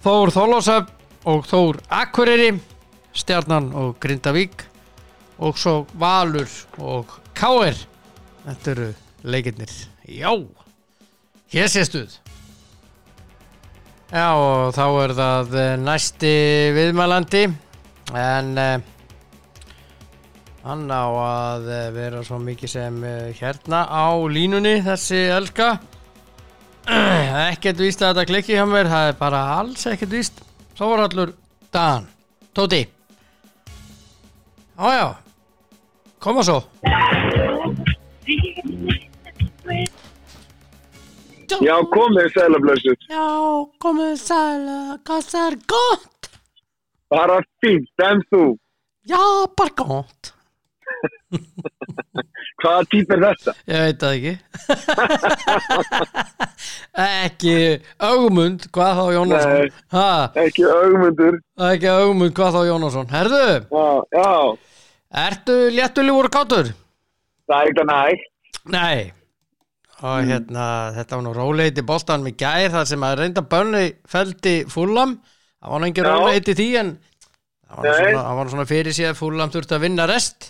[0.06, 0.94] Þór Þólósöf
[1.26, 2.54] og Þór Akureyri
[3.16, 4.66] Stjarnan og Grindavík
[5.40, 6.50] og svo Valur
[6.80, 7.78] og Káir
[8.46, 8.90] þetta eru
[9.26, 9.72] leikirnir.
[10.06, 10.32] Já,
[11.52, 12.20] hér sé stuð
[14.14, 16.34] já og þá er það eh, næsti
[16.76, 17.42] viðmælandi
[18.16, 18.76] en uh,
[20.66, 25.72] hann á að eh, vera svo mikið sem uh, hérna á línunni þessi elska.
[27.50, 30.44] Ekkert víst að þetta klikki hjá mér það er bara alls ekkert víst.
[30.78, 31.34] Þórallur
[31.74, 32.06] Dan.
[32.56, 32.86] Tóti
[34.78, 35.16] Jájá
[36.20, 36.64] Koma svo.
[41.62, 42.96] Já, komið sælablössu.
[43.12, 43.26] Já,
[43.84, 46.30] komið sæla Hvað það er gott?
[47.14, 48.44] Bara fínt, en þú.
[49.06, 49.22] Já,
[49.56, 50.34] bara gott
[52.64, 53.54] Hvaða típ er þetta?
[53.68, 54.34] Ég veit það ekki
[57.06, 57.56] Ekki
[58.10, 60.46] Ögmund, hvað þá Jónasson Nei.
[60.46, 61.38] Ekki augmundur.
[61.72, 63.42] Ekki Ögmund, hvað þá Jónasson Herðu,
[63.76, 64.30] Já, já.
[65.26, 66.72] ertu léttulegur kátur?
[67.46, 68.32] Það er eitthvað nægt.
[68.74, 69.12] Nei
[70.06, 74.56] og hérna, þetta var nú róleiti boltan með gær þar sem að reynda bönni feldi
[74.68, 76.10] fúllam það var nú engin Já.
[76.12, 76.90] róleiti því en
[77.64, 80.50] það var, svona, það var svona fyrir sig að fúllam þurfti að vinna rest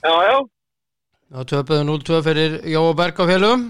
[0.00, 0.36] Já, já.
[1.32, 3.64] Og töpuðu 0-2 fyrir Jóa Berg á félugum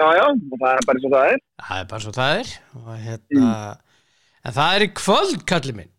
[0.00, 0.26] Já, já.
[0.32, 1.40] Það er bara svo það er.
[1.68, 2.50] það er bara svo það er
[3.04, 3.48] hérna
[4.48, 5.90] en það er í kvöld kallið minn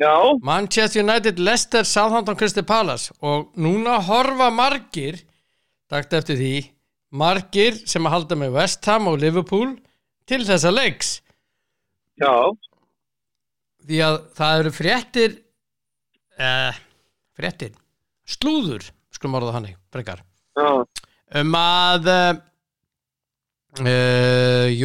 [0.00, 0.14] Já.
[0.46, 5.18] Manchester United, Leicester, Southampton, Crystal Palace og núna horfa margir
[5.90, 6.52] dagt eftir því
[7.10, 9.74] margir sem að halda með West Ham og Liverpool
[10.30, 11.16] til þessa leiks
[12.22, 12.30] Já.
[13.88, 15.34] því að það eru fréttir
[16.38, 16.78] eh,
[17.36, 17.74] fréttir
[18.30, 18.84] slúður,
[19.20, 20.24] skulum orða þannig brekar,
[20.56, 20.70] Já.
[21.44, 22.38] um að uh,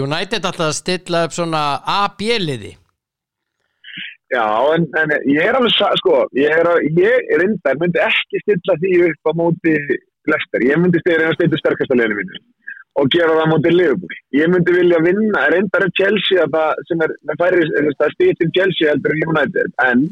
[0.05, 1.67] United alltaf að stilla upp svona
[2.03, 2.75] A-B-liði
[4.33, 6.67] Já, en, en ég er alveg, sko, ég er,
[6.97, 9.75] ég er reyndar, myndi ekki stilla því upp á móti
[10.31, 10.65] Lester.
[10.65, 12.41] Ég myndi stilla að stilla sterkasta leginu mínu.
[12.95, 14.17] og gera það mútið Liverpool.
[14.39, 17.65] Ég myndi vilja vinna, reyndar er Chelsea að það sem er, með færi,
[17.99, 20.05] það stýttir Chelsea heldur en United, en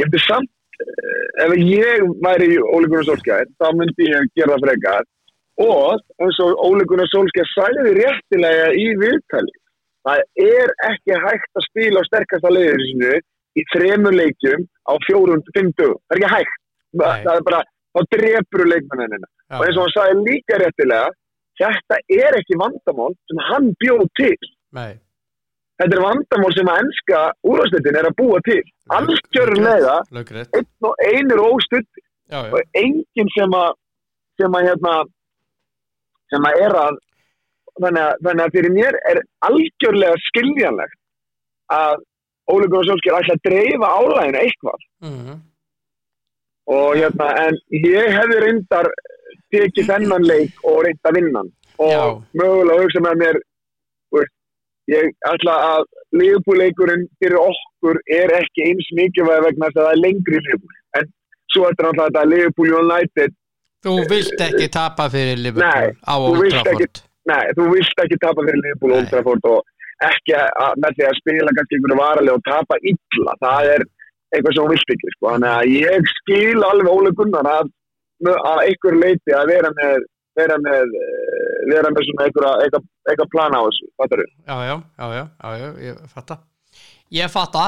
[0.00, 0.50] ég myndi samt,
[1.44, 5.10] ef ég væri Óli Gunnar Solskjær, þá myndi ég gera það frekar
[5.64, 9.54] og eins og Óli Gunnar Solskjær sæði réttilega í viðtali.
[10.04, 13.12] Það er ekki hægt að spila á sterkasta leiðinu
[13.54, 16.00] í þremur leikjum á fimm dögum.
[16.08, 16.58] Það er ekki hægt.
[16.94, 17.22] Nei.
[17.24, 17.60] Það er bara,
[17.94, 19.28] þá drefur leikmennina.
[19.48, 19.56] Já.
[19.58, 21.14] Og eins og hann sagði líka réttilega,
[21.60, 24.52] þetta er ekki vandamál sem hann bjóð til.
[24.74, 24.92] Nei.
[25.80, 28.60] Þetta er vandamál sem að enska úrvarsleitin er að búa til.
[28.94, 30.46] Algjörlega, Lögrið.
[30.54, 31.40] einn og einir
[32.30, 32.40] já.
[32.52, 33.72] og enginn sem að
[34.40, 34.94] sem að hérna
[36.30, 36.94] sem að er að
[37.80, 40.98] þannig að, þannig að fyrir mér er algjörlega skiljanlegt
[41.74, 42.02] að
[42.52, 45.34] Óli Gunnar Solskjær ætla að dreifa álæginu eitthvað Mhm.
[46.66, 48.88] og hérna en ég hefði reyndar
[49.52, 52.04] tekið þennan leik og reynd að vinna hann og Já.
[52.40, 53.40] mögulega hugsa með mér
[54.92, 55.86] ég ætla að
[56.20, 61.10] liðbúleikurinn fyrir okkur er ekki eins mikilvæg vegna þess að það er lengri liðbúl en
[61.54, 63.40] svo er þetta náttúrulega liðbúl United
[63.84, 67.00] Þú vilt ekki tapa fyrir Nei, á þú Old Trafford.
[67.28, 68.98] Nei, þú vilt ekki tapa fyrir Liverpool Nei.
[68.98, 69.60] Old Trafford og
[70.04, 73.36] ekki að, með því að spila kannski einhverju varalega og tapa illa.
[73.44, 73.84] Það er
[74.34, 75.34] eitthvað sem hún vilt ekki, sko.
[75.34, 77.70] Þannig að ég skil alveg Óli Gunnar að,
[78.32, 80.08] að einhverju leiti að vera með,
[80.40, 84.26] vera með, eh, vera með svona einhverja, eitthvað, plana á þessu, fattar þú?
[84.48, 86.38] Já, já, já, já, já, ég fatta.
[87.14, 87.64] Ég fatta,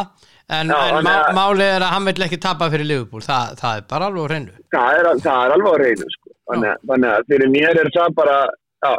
[0.48, 3.22] en, Já, en má, málið er að hann vill ekki tapa fyrir Liverpool.
[3.22, 4.54] Það, það er bara alveg á hreinu.
[4.74, 6.32] Það er, það er alveg á reynu, sko.
[6.50, 8.36] Þannig, þannig að fyrir mér er það bara,
[8.86, 8.92] já,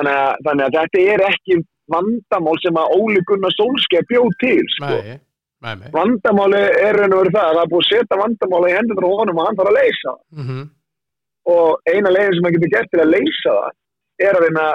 [0.00, 1.58] þannig að, þannig að þetta er ekki
[1.92, 4.92] vandamál sem að Óli Gunnar Solskjaer bjóð til, sko.
[4.92, 5.16] Nei,
[5.62, 5.88] nei, nei.
[5.94, 8.98] vandamáli er raun og verið það að það er búið að setja vandamáli í hendur
[8.98, 10.62] frá honum og hann þarf að leysa Mm
[11.50, 14.66] og eina leiðin sem hann getur gert til að leysa það er að reyna,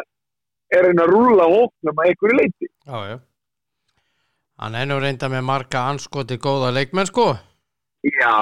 [0.76, 3.18] er reyna að rúla hóknum að einhverju leiti Já, já.
[4.58, 7.28] Hann er nú reynda með marga anskoti góða leikmenn, sko.
[8.04, 8.34] já,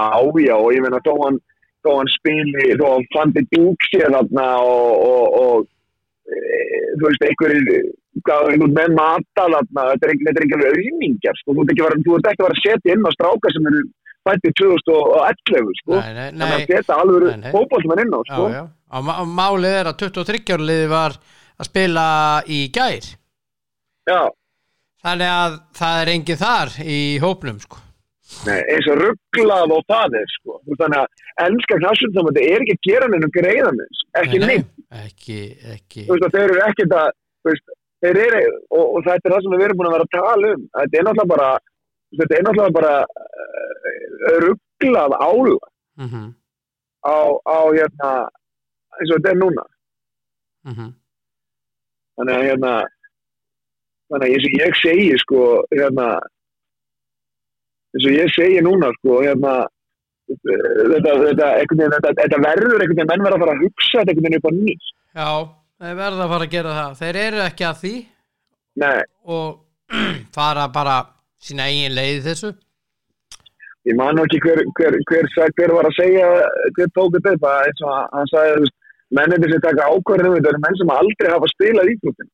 [0.46, 1.40] já, og ég meina þó hann,
[1.86, 5.68] hann spili, þó hann fandi dúk sér þarna og, og, og
[6.32, 6.40] e,
[6.96, 7.78] þú veist, einhverju
[8.26, 11.54] hvað, einhvern með mata þarna þetta er þetta er alveg auðmingjar sko.
[11.58, 13.84] þú ert ekki, að vera að setja inn á stráka sem eru
[14.26, 15.98] fættið 2011 sko.
[16.00, 16.56] Nei, nei, þannig nei.
[16.56, 17.52] að setja alveg Nei, nei.
[17.54, 18.46] fótbollmenn inn á Já, sko.
[18.56, 18.64] já.
[18.96, 21.18] Á, má- á málið er að 23 ára liði var
[21.60, 22.08] að spila
[22.48, 23.08] í gær.
[24.10, 24.22] já.
[25.06, 27.82] Þannig að það er enginn þar í hópnum, sko.
[28.48, 30.58] Nei, eins og rugglað og það er sko.
[30.80, 34.72] Þannig að ennska knassunsamöndi er ekki að gera nefnum greiðanins, ekki neitt.
[35.04, 35.40] Ekki,
[35.76, 36.08] ekki.
[36.08, 37.12] Þú veist að þeir eru ekkert að,
[37.46, 38.42] veist, þeir eru,
[38.72, 40.66] og, og þetta er það sem við erum búin að vera að tala um.
[40.80, 41.52] Þetta er náttúrulega bara,
[42.16, 46.10] þetta er náttúrulega bara uh, rugglað ála Mm
[47.06, 48.12] á, á hérna,
[48.98, 49.66] eins og þetta er núna.
[50.66, 50.90] -hmm.
[52.16, 52.74] Þannig að hérna,
[54.12, 55.44] þannig að eins og ég segi sko,
[55.76, 56.10] hérna,
[57.96, 59.54] eins og ég segi núna sko, hérna,
[60.32, 64.28] þetta, þetta, þetta, þetta verður einhvern veginn, menn verður að fara að hugsa þetta einhvern
[64.30, 64.92] veginn upp á nýtt.
[65.16, 65.30] Já,
[65.84, 66.96] þeir verða að fara að gera það.
[67.02, 67.96] Þeir eru ekki að því
[68.76, 69.02] Nei,
[69.32, 69.48] og
[70.36, 70.96] fara bara
[71.46, 72.50] sína eigin leið þessu.
[73.86, 75.28] ég man ekki hver, hver, hver,
[75.60, 76.28] hver, var að segja,
[76.76, 78.78] hver tók þetta upp, að eins og hann sagði, þú veist,
[79.12, 82.30] mennir sem taka ákvarðinu, þetta eru menn sem aldrei hafa spilað íþróttin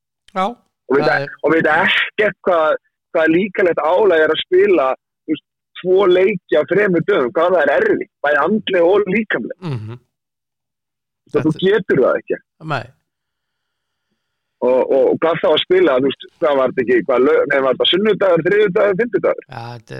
[0.52, 2.76] og veit, það er, og veit ekkert hvað,
[3.12, 4.86] hvað líkalegt álæg er að spila,
[5.28, 5.44] veist,
[5.82, 9.60] tvo leiki á þremur dögum, hvað það er erfi, bæði andlega og líkamlega.
[9.68, 10.00] mm -hmm.
[11.32, 12.36] Það þú getur það ekki.
[12.72, 12.84] Nei,
[14.62, 17.46] Og, og, og hvað þá að spila, þú veist, hvað var þetta ekki, hvað, lög-
[17.50, 19.46] nei, var þetta sunnudagur, þriðudagur, fymtudagur?
[19.48, 19.96] ja, þetta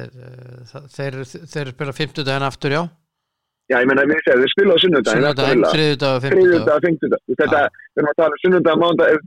[0.70, 1.16] það, þeir,
[1.54, 2.82] þeir spila 50 daginn aftur, já.
[3.70, 6.32] Já, ég meina, við við spila á sunnudaginn, Sunnudaginn, þriðjudag og 50 dag.
[6.32, 7.36] þriðudagur, fymtudagur.
[7.42, 7.60] Þetta,
[7.94, 9.20] við erum að tala um sunnudagur, mánudag,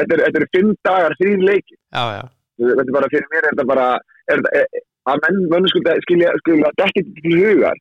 [0.00, 1.74] þetta er- eru fimm dagar, þrýr leiki.
[1.92, 2.22] Já, já.
[2.60, 3.86] Þetta er bara, fyrir mér er þetta bara,
[4.34, 4.66] er, er,
[5.10, 7.76] að menn, menn skulda, skilja, skilja, þetta ekki til hugar,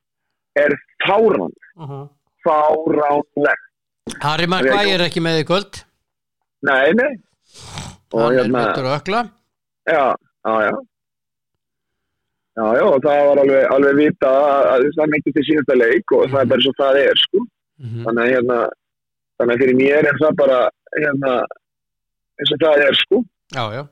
[0.65, 0.72] er
[1.08, 2.06] fárán, Uh -huh.
[2.45, 3.65] fáránlegt.
[4.24, 5.84] Harry Maguire er ekki með í kvöld.
[6.65, 7.12] Nei, nei.
[8.13, 9.22] Og Hann er hérna, mittur og ökla.
[9.88, 10.74] Já, já, já.
[12.60, 15.76] Já, já, og það var alveg, alveg vita að, að það er mikið til síðasta
[15.80, 17.43] leik og það er bara svo það er, sko.
[17.80, 18.58] Mm Þannig að hérna,
[19.39, 20.58] þannig að fyrir mér er það bara,
[20.98, 21.36] hérna,
[22.41, 23.22] eins og það er, sko.
[23.56, 23.84] Já, já.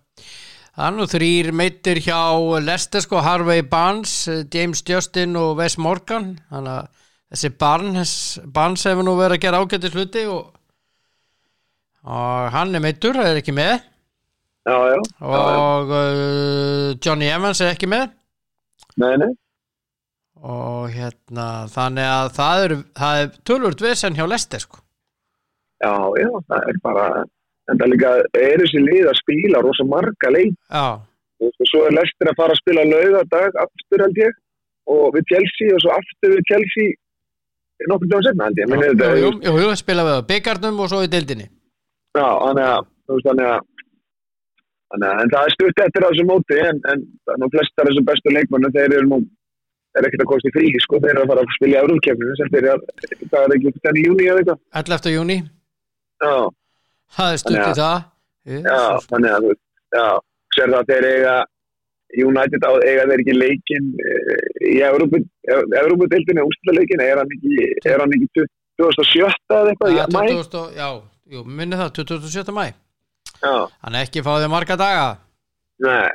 [0.77, 2.19] Er nú þrýr meittir hjá
[2.61, 4.17] Leicester sko, Harvey Barnes,
[4.53, 6.33] James Justin og Wes Morgan.
[6.51, 10.51] Þannig að þessi Barnes, Barnes hefur nú verið að gera ágættis hluti og,
[12.03, 13.79] og hann er meittur, það er ekki með.
[14.67, 15.57] Já, já, já, já.
[15.63, 18.16] Og uh, Johnny Evans er ekki með.
[18.97, 19.31] Nei, nei.
[20.37, 22.75] Og hérna, þannig að það er,
[23.07, 24.83] er tölvurt vesen hjá Leicester sko.
[25.81, 27.07] Já, já, það er bara,
[27.71, 30.85] en það líka er þessi lið að spila rosa marga leik já,
[31.43, 34.39] og svo er Lester að fara að spila laugardag aftur held ég
[34.89, 36.95] og við Chelsea og svo aftur við Chelsea
[37.91, 41.11] nokkur dagum setna held ég jú, jú, jú, spila við á byggarnum og svo í
[41.11, 41.49] deildinni
[42.17, 43.59] Já, þannig að,
[44.91, 47.89] þannig að, þannig að, en það er stutt eftir á þessu móti, en, en flestar
[47.89, 49.19] þessu bestu leikmannu, þeir eru nú,
[49.97, 52.51] er ekkert að kosti frí, sko, þeir eru að fara að spila í Európkefninu, sem
[52.53, 52.95] þeir eru,
[53.33, 54.63] það er ekki þenni júni eða eitthvað.
[54.83, 55.13] 11.
[55.17, 55.37] júni,
[56.17, 56.33] Já,
[57.17, 57.99] það er stutt í Þannig það
[58.47, 59.53] já, þannig að, þú
[59.97, 60.05] já,
[60.57, 61.35] sér það að þeir eiga,
[62.23, 68.15] United á eiga þeir ekki leikin eh, í Európa-deildinu, úrstæðleikin, er hann ekki, er hann
[68.15, 68.29] ekki
[68.79, 70.21] 2007 eða eitthvað, Já, já, mæ?
[70.31, 70.87] 2000 og- já,
[71.35, 72.53] jú, minni það 27.
[72.55, 72.73] mæ Já,
[73.43, 75.07] hann ekki fáið marga daga
[75.83, 76.09] nei,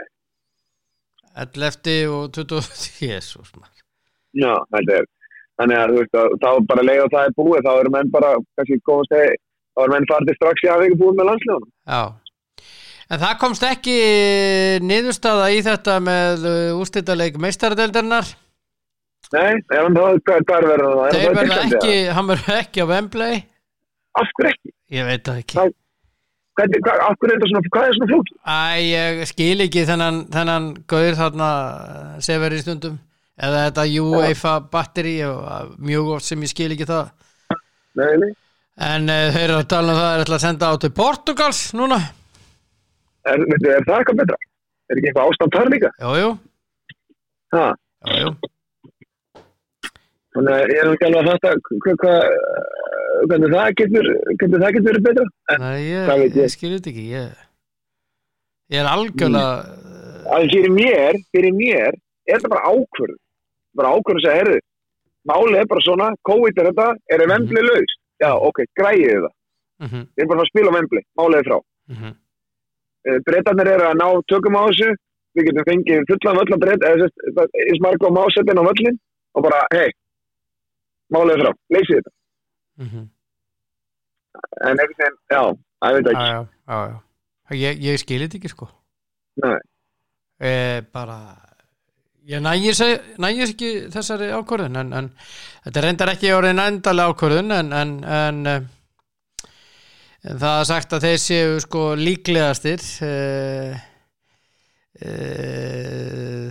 [1.38, 1.92] 11.
[2.12, 2.72] og 20.
[3.08, 3.52] Jésús
[4.32, 5.06] Já, þetta er
[5.60, 8.10] þannig að þú veist að þá bara leið og það er búið þá eru menn
[8.12, 12.02] bara, kannski komast þeir þá eru menn farið strax í aðveiki búið með landsljónum Já,
[13.12, 13.96] en það komst ekki
[14.88, 16.46] niðurstaða í þetta með
[16.80, 18.32] ústættaleik meistaradeildarinnar
[19.32, 21.04] Nei, ef hann þá, hvað, hvað er verið það?
[21.06, 23.46] Er það Tyrklandi, ekki, hann verður ekki á Wembley eða?
[24.20, 24.72] Af hverju ekki?
[24.92, 25.76] ég veit það ekki Það-
[26.52, 26.74] Hvað,
[27.16, 28.34] hverju er svona, hvað er svona flóki?
[28.44, 31.48] Æ, ég skil ekki þennan, þennan gauður þarna
[32.24, 32.98] sefur í stundum
[33.40, 37.10] eða þetta UEFA batteri og mjög oft sem ég skil ekki það
[37.96, 38.30] Nei, nei,
[38.80, 41.62] en uh, þeir eru að tala um það er ætla að senda á til Portugals
[41.76, 41.98] núna
[43.28, 44.38] er, er það eitthvað betra?
[44.88, 45.92] Er ekki eitthvað ástand þar líka?
[46.00, 46.30] Jú, jú,
[47.52, 47.66] Ha,
[48.08, 48.52] jú, jú.
[50.36, 51.50] Þannig að ég er ekki alveg að fatta
[53.28, 54.08] hvernig það getur,
[54.40, 55.26] hvernig það getur verið betra?
[55.62, 56.36] Nei, ég, ég?
[56.40, 57.42] ég skil þetta ekki ég,
[58.72, 59.82] ég er algjörlega
[60.32, 63.18] að fyrir mér, fyrir mér er þetta bara ákvörð
[63.78, 64.58] bara ákvörð að segja, herðu
[65.28, 67.94] málið er bara svona, COVID er þetta er það vembli laus?
[68.22, 71.48] Já, ok, græðið það mm -hmm, við erum bara að spila á vembli, málið er
[71.48, 72.12] frá mm -hmm.
[73.26, 74.90] breytarnir eru að ná tökum á þessu
[75.34, 78.96] við getum fengið fullan völl að breyta eða þess eins marga á másettin á völlin
[79.34, 79.90] og bara, hei
[81.20, 82.12] er frá, leysið þetta
[82.80, 83.08] Mm -hmm.
[84.64, 85.42] en einhvern veginn, já,
[85.82, 86.98] það veit ekki já, já, já.
[87.52, 88.68] Ég, ég skil þetta ekki sko
[89.42, 89.58] Nei.
[90.40, 91.18] e, bara
[92.26, 95.10] ég nægir ekki þessari ákvörðun en, en
[95.66, 98.62] þetta reyndar ekki orðin endalega ákvörðun en, en, en, eh,
[100.22, 103.14] það er sagt að þeir séu sko líklegastir e,
[105.02, 105.14] e,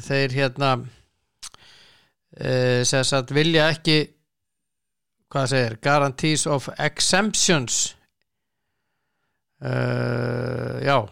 [0.06, 0.74] þeir hérna
[2.38, 4.02] e, sem sagt vilja ekki
[5.32, 7.80] hvað segir, guarantees of exemptions.
[9.62, 11.08] Uh, já.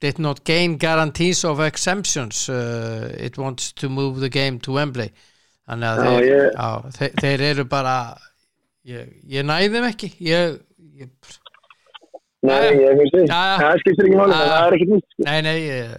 [0.00, 2.48] Did not gain guarantees of exemptions.
[2.48, 5.12] Uh, it wants to move the game to Wembley.
[5.68, 7.94] Þannig að Já, þeir, ég- já, þeir, þeir eru bara
[8.90, 10.08] ég, ég næði þeim ekki.
[10.26, 10.56] Ég,
[10.98, 11.10] ég,
[12.42, 15.24] Nei, ég finnst því, það skiptir ekki máli það er ekkert nýtt sko.
[15.28, 15.92] nei nei ég,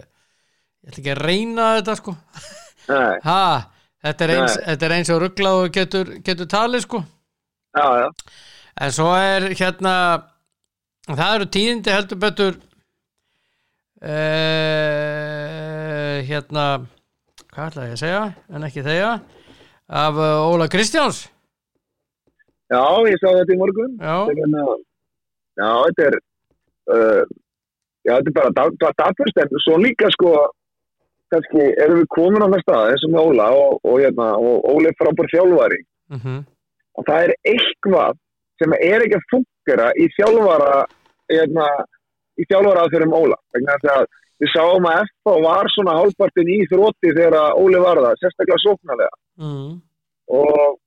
[0.84, 2.12] ég ætla ekki að reyna þetta sko.
[2.90, 3.38] Nei, ha,
[4.04, 7.00] þetta, er eins, þetta er eins og rugglað og getur, getur talið sko
[7.74, 8.08] já, já,
[8.84, 9.92] En svo er hérna
[11.06, 12.56] það eru tíðindi heldur betur
[14.02, 14.10] uh,
[16.26, 16.64] hérna
[17.54, 18.24] hvað ætla ég að segja?
[18.50, 19.22] En ekki þegar
[19.84, 21.28] af uh, Óla Kristjáns.
[22.72, 23.92] Já, ég sá þetta í morgun.
[24.00, 24.80] Já, hérna-
[25.60, 26.14] já, þetta er
[26.90, 27.22] uh,
[28.08, 28.50] já, þetta er bara
[29.02, 30.30] dapurst en svo líka sko
[31.34, 34.86] kannski erum við komin á næsta eins og með Óla og, og, hérna, og Óli
[34.90, 35.80] er frábær þjálfari.
[36.14, 36.20] Mm
[36.94, 38.20] og það er eitthvað
[38.62, 40.84] sem er ekki að fungera í þjálfara
[41.32, 41.66] hérna,
[42.38, 44.06] í þjálfara aðferðum Óla þess að
[44.42, 49.20] við sáum að FH var svona hálfpartin í þrótti þegar Óli var það, sérstaklega sóknarlega.
[49.40, 49.76] Mm,
[50.34, 50.80] og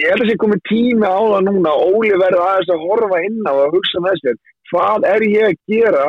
[0.00, 3.20] ég held að sé komið tími á það núna og Óli verður aðeins að horfa
[3.26, 4.40] inn á og hugsa með sér
[4.70, 6.06] hvað er ég að gera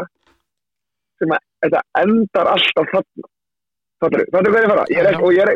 [1.22, 3.31] sem að þetta endar alltaf þarna
[4.02, 4.84] Er hvað er fara?
[4.90, 5.52] Ég er ekki, ég er,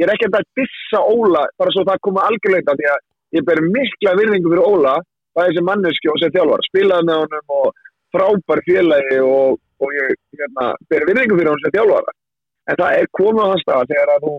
[0.00, 3.02] ég er ekki að dissa Óla bara svo það koma algjörleita því að
[3.36, 4.94] ég ber mikla virðingu fyrir Óla
[5.36, 7.84] bæði sem manneski og sem þjálfar spilaði með honum og
[8.14, 12.10] frábær félagi og, og ég hérna, ber virðingu fyrir honum sem þjálfar
[12.70, 14.34] en það er komið á þann stað þegar að þú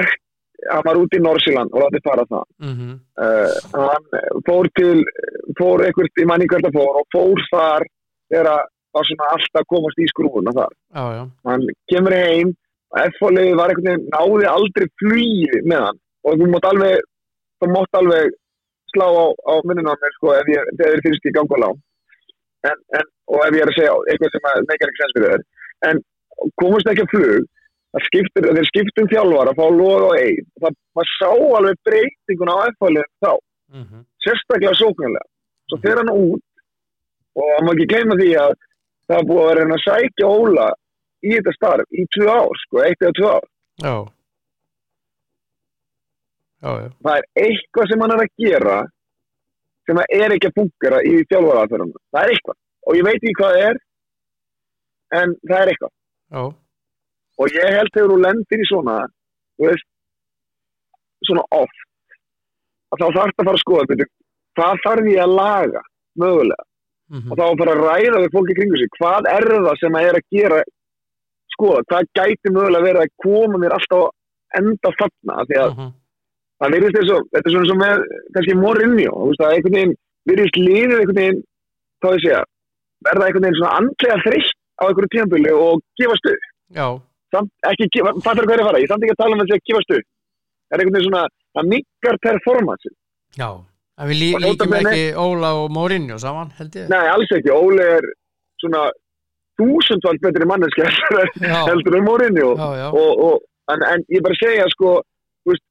[0.00, 0.18] ert,
[0.70, 4.96] hann var út í Norsíland og látið fara það mm uh, hann fór til
[5.60, 7.90] fór einhvert, ég manni hvert að fór og fór þar
[8.32, 10.72] þegar að var svona alltaf komast í skrúfuna þar.
[10.94, 12.48] Já, hann kemur heim
[12.90, 16.00] F-fólkið var einhvern veginn náði aldrei flýi með hann.
[16.26, 17.06] Og þú mátt alveg
[18.00, 18.34] alveg
[18.90, 21.62] slá á, á minnuna á mér sko ef ég, þegar þið finnst ég ganga á
[21.64, 21.80] lán.
[22.70, 25.46] En, en, og ef ég er að segja eitthvað sem meikar ekki sens fyrir þér.
[25.90, 26.02] En
[26.60, 27.48] komast ekki að flug
[27.90, 32.54] það þeir skiptum þjálfar að fá loga og eig og það, maður sá alveg breytinguna
[32.54, 33.32] á F-fólkið þá.
[33.70, 35.26] Mm sérstaklega sóknarlega.
[35.70, 36.42] Svo fer hann út
[37.40, 38.54] og má ekki gleyma því að
[39.08, 40.68] það er búið að vera að sækja Óla
[41.26, 43.46] í þetta starf í tvö ár, sko, eitt eða tvö ár.
[43.84, 43.94] Já.
[46.60, 48.78] Já, já, það er eitthvað sem hann er að gera
[49.88, 52.58] sem að er ekki að fungera í þjálfaraðferðum það er eitthvað.
[52.84, 53.78] Og ég veit ekki hvað það er
[55.20, 55.92] en það er eitthvað.
[56.30, 56.42] Já,
[57.40, 58.96] og ég held þegar þú lendir í svona
[59.60, 59.88] veist
[61.28, 61.86] svona oft
[62.90, 64.10] að þá þarf það að fara að skoða betur,
[64.58, 65.82] hvað þarf ég að laga
[66.20, 66.64] mögulega?
[67.10, 70.18] Mhm, og þá að ræða við fólki kringu sig hvað er það sem að er
[70.18, 70.60] að gera
[71.56, 75.90] skoða, hvað gæti mögulega verið að koma mér alltaf að enda þarna því að mhm,
[76.60, 78.04] það virðist eins og, þetta er svona sem með
[78.36, 79.94] kannski Mourinho, þú veist að einhvern veginn
[80.30, 81.42] virðist lífið einhvern veginn,
[82.00, 82.40] hvað ég segja
[83.08, 86.44] verða einhvern veginn svona andlega þreytt á einhverju tímabili og gefast upp.
[86.80, 86.86] Já,
[87.34, 89.50] samt, ekki, gefa- fattar hvað er að fara, ég samt ekki að tala um að
[89.52, 90.06] segja gefast upp.
[90.70, 91.24] Það er einhvern veginn svona,
[91.56, 92.92] það mikkar performance
[93.38, 93.48] já
[94.00, 96.88] en við lí, Og bene- ekki Óla og Mourinho saman, held ég.
[96.88, 98.06] Nei, alls ekki, Óli er
[98.62, 98.86] svona
[99.60, 102.08] þúsundvald betri manneski heldur já, heldur en
[102.90, 103.46] og, og,
[103.92, 104.96] en, ég bara segja sko
[105.48, 105.64] veist,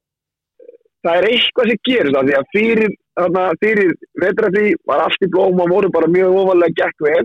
[1.04, 2.96] það er eitthvað sem gerist af því að fyrir,
[3.64, 7.24] fyrir vetrafí var allt í blóm og voru bara mjög ofalega gekk vel.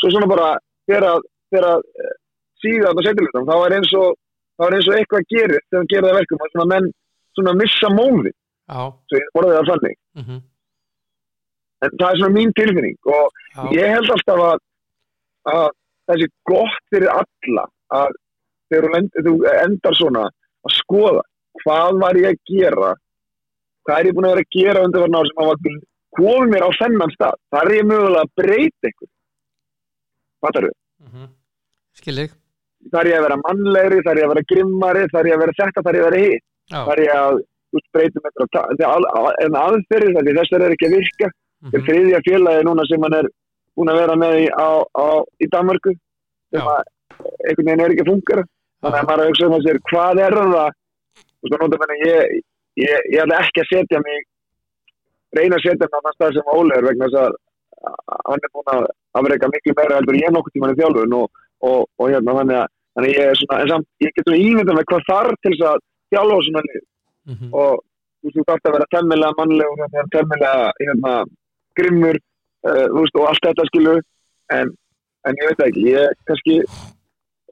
[0.00, 0.50] Svo svona bara
[0.88, 2.16] þegar að, þegar að eh,
[2.62, 4.16] síða þetta setjulegum þá er eins og
[4.54, 5.30] þá er eins og eitthvað
[5.70, 6.90] þegar gera það verkum að svona menn
[7.34, 8.34] svona missa móði
[9.10, 9.96] svo ég borði það þannig.
[10.20, 10.42] Mhm,
[11.84, 14.62] en það er svona mín tilfinning og já, ég held alltaf að,
[15.54, 15.66] að
[16.20, 18.18] sé gott fyrir alla að
[18.72, 21.24] þegar þú, end, þú endar svona að skoða
[21.62, 22.92] hvað var ég að gera
[23.84, 25.80] hvað er ég búin að vera að gera undir verðan ár sem að var
[26.14, 29.10] komið mér á þennan stað þar er ég mögulega að breyta eitthvað
[30.44, 30.74] fattar þú?
[31.04, 31.32] mhm.
[31.94, 32.32] Skil ég,
[32.90, 35.36] þar er ég að vera mannlegri, þar er ég að vera grimmari þar er ég
[35.36, 36.44] að vera þetta, þar er ég að vera hitt.
[36.64, 37.42] Já, þar er ég að
[37.94, 38.26] breytum
[39.44, 41.30] en aðferðir þar þessar er ekki að virka.
[41.64, 43.28] Er mhm, þriðja félagi núna sem hann er
[43.74, 45.06] búin að vera með í, á, á,
[45.42, 45.94] í Danmarku
[46.54, 46.82] sem að
[47.46, 48.44] einhvern veginn er ekki að fungera
[48.84, 50.76] þannig að maður er að hugsa um að sér hvað er það?
[51.44, 52.36] Veist að nota menni ég,
[52.80, 54.22] ég, ég ætla ekki að setja mig
[55.34, 57.40] reyna að setja mig á þann stað sem Óli er vegna þess að
[58.28, 58.86] hann er búin að
[59.20, 62.70] afreika miklu meira heldur ég nokkuð tíman í þjálfun og, og, og hérna þannig að
[62.94, 65.52] þannig að ég er svona, en samt, ég get svona ímynda með hvað þarf til
[65.54, 65.82] þess að
[66.14, 66.84] þjálfa svona lið.
[67.24, 71.14] Mhm, og þú veist, þú þarft að vera temmilega að vera temmilega hérna,
[71.78, 72.20] grimmur
[72.68, 73.94] uh, veist, og allt þetta skilu
[74.56, 74.74] en,
[75.28, 76.58] en ég veit ekki, ég kannski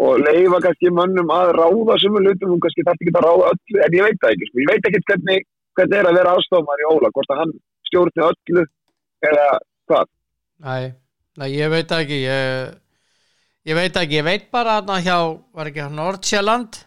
[0.03, 3.83] og leifa kannski mönnum að ráða sem hlutum, þú kannski þarft ekki að ráða öllu,
[3.87, 4.63] en ég veit það ekki, sko.
[4.63, 5.49] ég veit ekki hvernig,
[5.79, 7.57] hvernig er að vera aðstofmar í Óla, hvort að hann
[7.89, 8.65] stjórni öllu
[9.29, 9.49] eða
[9.91, 10.13] hvað.
[10.63, 10.85] Nei,
[11.39, 12.23] nei, ég veit ekki.
[12.25, 12.73] Ég,
[13.69, 15.19] ég veit ekki, ég veit bara að hjá,
[15.55, 16.81] var ekki hjá Nordsjælland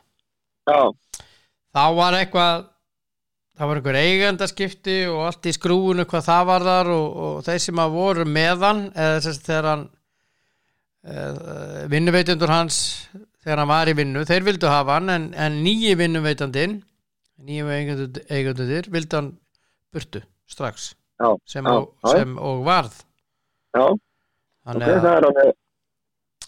[0.66, 0.80] já,
[1.76, 2.66] þá var eitthvað
[3.56, 7.62] það var einhver eigendaskipti og allt í skrúinu hvað það var þar og, og þeir
[7.66, 9.86] sem að voru meðan eða þess að þegar hann
[11.06, 12.80] uh, vinnuveitundur hans
[13.46, 16.80] þegar hann var í vinnu, þeir vildu hafa hann en, en nýji vinnuveitandinn
[17.46, 19.34] nýju eigendundir vildu hann
[19.94, 22.98] burtu strax já, sem, Já, og, sem og varð.
[23.76, 24.00] Já, ok,
[24.66, 25.54] þannig að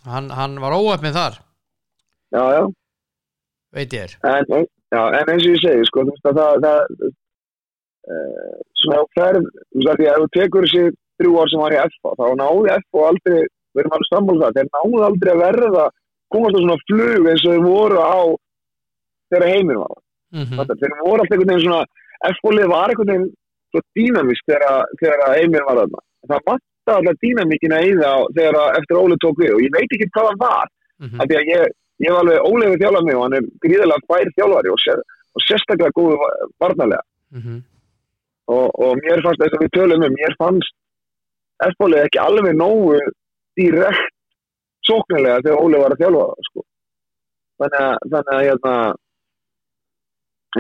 [0.08, 1.38] hann, hann var óöfnið þar
[2.34, 2.64] já, já,
[3.76, 6.54] veit ég er en, já, en eins og ég segi sko, þú veist að það,
[6.66, 6.80] það
[8.14, 10.84] uh, svona ef þú ferð þú veist að því að þú tekur þessi
[11.18, 14.44] þrjú ár sem var í FA þá náði FA aldrei við erum alveg sammála um
[14.44, 15.86] það, þeir náði aldrei að verða
[16.34, 18.20] komast á svona flug eins og þeir voru á
[19.32, 19.98] þeirra heimir var
[20.36, 20.80] mm mm.
[20.82, 21.84] þeir voru alltaf einhvern veginn svona
[22.38, 23.30] FA-lið var einhvern veginn
[23.72, 29.02] svo dýnamist þegar, heimir var þarna það matta alltaf dýnamikina í það þegar að- eftir
[29.02, 31.20] Óli tók við og ég veit ekki hvað það var -hmm.
[31.22, 31.76] af því að ég,
[32.06, 35.00] ég var alveg ólega þjálfað mig og hann er gríðilega fær þjálfari og, sér,
[35.34, 37.60] og sérstaklega góðu varnarlega Mm -hmm.
[38.48, 40.74] og, og mér fannst þess að við tölum um mér fannst
[41.66, 43.00] F-bólið ekki alveg nógu
[43.60, 44.14] direkt
[44.88, 46.64] sóknilega þegar Óli var að þjálfa sko.
[47.60, 48.74] þannig að þannig að hérna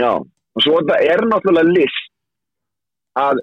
[0.01, 0.11] já,
[0.55, 2.05] og svo þetta er náttúrulega list
[3.17, 3.39] að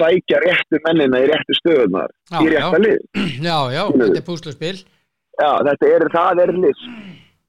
[0.00, 2.10] sækja réttu mennina í réttu stöðunar
[2.42, 2.98] í rétta lið.
[3.48, 4.76] Já, já, þetta er púsluspil
[5.38, 6.86] Já, þetta er, það er list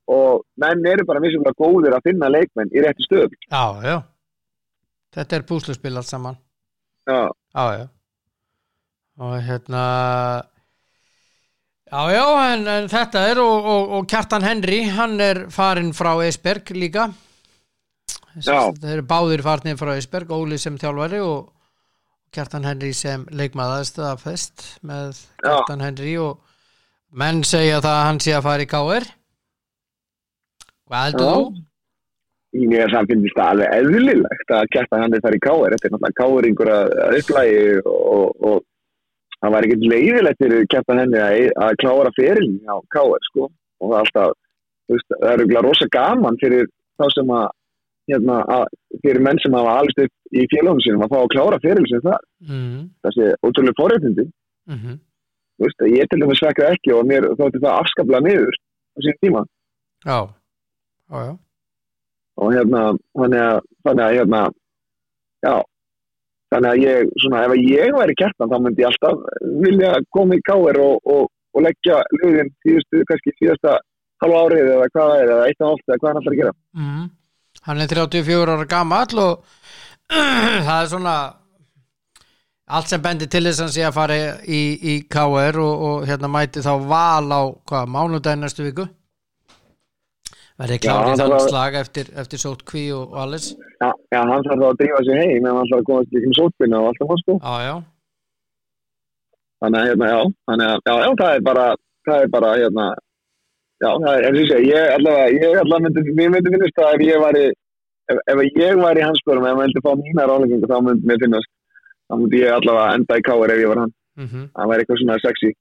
[0.09, 3.35] og menn eru bara misjumlega góðir að finna leikmenn í réttu stöðum.
[3.49, 3.97] já, já
[5.17, 6.37] þetta er púsluspil allt saman
[7.09, 7.85] Já, já, já
[9.19, 9.83] og hérna
[11.89, 16.13] já, já, en, en þetta er og, og, og Kjartan Henry, hann er farin frá
[16.25, 17.09] Eisberg líka
[18.45, 18.69] Já.
[18.77, 21.49] þeir eru báðir farnir frá Eisberg, Óli sem þjálfari og
[22.31, 25.49] Kjartan Henry sem leikmaðast að fest með Já.
[25.49, 26.37] Kjartan Henry og
[27.11, 29.09] menn segja það að hann sé að fara í KR
[30.89, 31.65] hvað heldur þú?
[32.59, 35.93] ég er samt finnst það alveg eðlilegt að kjarta hann þar í káir, þetta er
[35.93, 38.63] náttúrulega káiringur að að upplægi og, og
[39.39, 43.49] það var ekkert leiðilegt fyrir kæftan henni að, að klára ferilin á KR sko.
[43.79, 44.33] Og það er alltaf,
[44.91, 46.65] veist, það er eiginlega rosa gaman fyrir
[46.99, 47.45] þá sem að
[48.09, 48.65] hérna, að,
[49.05, 52.01] fyrir menn sem hafa alveg upp í félagum sínum að fá að klára ferilin sem
[52.03, 54.25] það, mm, það sé ótrúlega forréttindi,
[54.69, 54.97] mm þú
[55.61, 59.43] veist, ég til dæmis svekka ekki og mér þótti það afskaplega niður á sín tíma
[60.05, 60.19] já,
[61.09, 61.33] já, já
[62.39, 62.85] og hérna,
[63.19, 64.41] þannig að, þannig að hérna,
[65.45, 65.55] já,
[66.53, 69.23] þannig að ég, svona, ef ég væri kjartan, þá myndi ég alltaf
[69.65, 73.77] vilja koma í káir og, og, og leggja lögin síðustu, kannski síðasta
[74.23, 76.55] halva árið eða hvað er, eða eitt og hálft eða hvað hann ætlar að gera.
[76.79, 77.05] mm.
[77.67, 79.33] hann er 34 ára gamall og
[80.67, 81.17] það er svona
[82.77, 84.15] allt sem bendir til þess að hann sé að fara
[84.45, 84.61] í,
[84.91, 88.85] í KR og, og hérna mæti þá val á hvað, mánudaginn næstu viku?
[90.59, 93.45] Verði Já, klárið það þann var- slag eftir, eftir sótt kví og, og alles
[93.79, 96.33] Já, já, hann þarf þá að drífa sig heim en hann ætlar að komast í
[96.39, 97.37] sótbyrna og allt það sko.
[97.39, 97.75] já, já,
[99.59, 101.63] Þannig að, hérna, já, þannig að, já, já, það er bara,
[102.07, 102.85] það er bara, hérna,
[103.83, 106.93] já, það er, eins og segi, ég allavega, ég allavega myndi, mér myndi finnast það
[106.95, 107.41] ef ég væri,
[108.13, 111.09] ef, ef ég væri í hans spörum, ef maður vildi fá mína ráðlengingu, þá myndi
[111.11, 111.51] mér finnast,
[112.09, 113.93] þá myndi ég allavega enda í káir ef ég var hann.
[114.17, 115.53] mhm Það væri eitthvað svona sexy.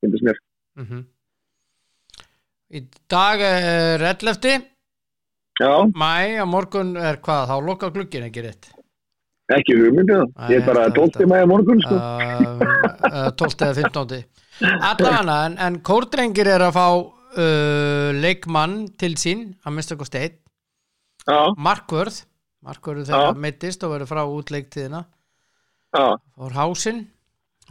[0.78, 1.04] Mm
[2.68, 4.64] Í dag er 11.
[5.58, 8.68] Já, mæ, á morgun er hvað, þá loka glugginn ekki rétt
[9.48, 10.50] ekki hugmyndið það.
[10.52, 11.12] Ég er bara Nei, 12.
[11.14, 11.94] þetta- maður morgun, sko.
[11.96, 13.64] uh, 12.
[13.64, 14.24] eða 15.
[14.60, 20.36] allavega, en, en kórdrengir er að fá uh, leikmann til sín að mista okkur steitt
[21.56, 22.20] Markvörð
[22.64, 23.38] Markvörð þegar Já.
[23.46, 25.17] meittist og verður frá útleiktíðina já,
[25.94, 27.06] fór hásinn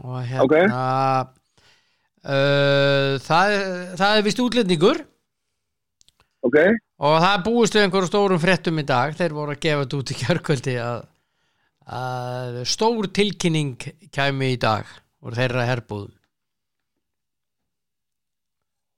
[0.03, 0.82] og hérna
[2.26, 3.53] uh, það,
[3.97, 5.03] það er vist útlendingur.
[6.47, 6.57] Ok.
[7.01, 9.15] og það búist við einhverjum stórum fréttum í dag.
[9.18, 11.01] Þeir voru að gefa þetta út í kjörkvöldi að,
[11.97, 14.88] að stór tilkynning kæmi í dag
[15.26, 16.13] úr þeirra herbúðum.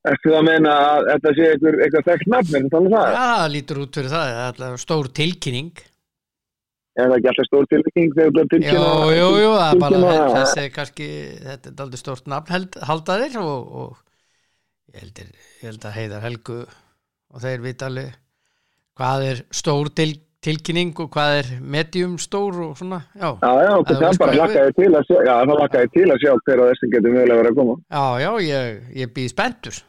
[0.10, 3.10] Eftir það að meina að þetta sé eitthvað, þekkt nafn, er þetta alveg það?
[3.10, 5.82] Já, það lítur út fyrir það, það er stór tilkynning
[7.00, 8.94] Er það ekki alltaf stór tilbygging þegar þú er Jú, tilkynna?
[9.16, 11.10] jú, jú, það er bara þessi er kannski,
[11.48, 14.00] þetta er aldrei stórt nafn haldaðir og, og
[14.94, 15.22] ég, held,
[15.62, 18.18] ég held að Heiðar Helgu og þeir vita alveg
[19.00, 20.10] hvað er stór til,
[20.44, 24.76] tilkynning og hvað er medium stór og svona, já, Já, já, Það veist bara lakkaði
[24.82, 27.54] til að sjá, já, það lakkaði til að sjá hver að þessi getur mögulega verið
[27.54, 27.78] að koma.
[27.96, 29.80] já, já, ég, ég býð spenntur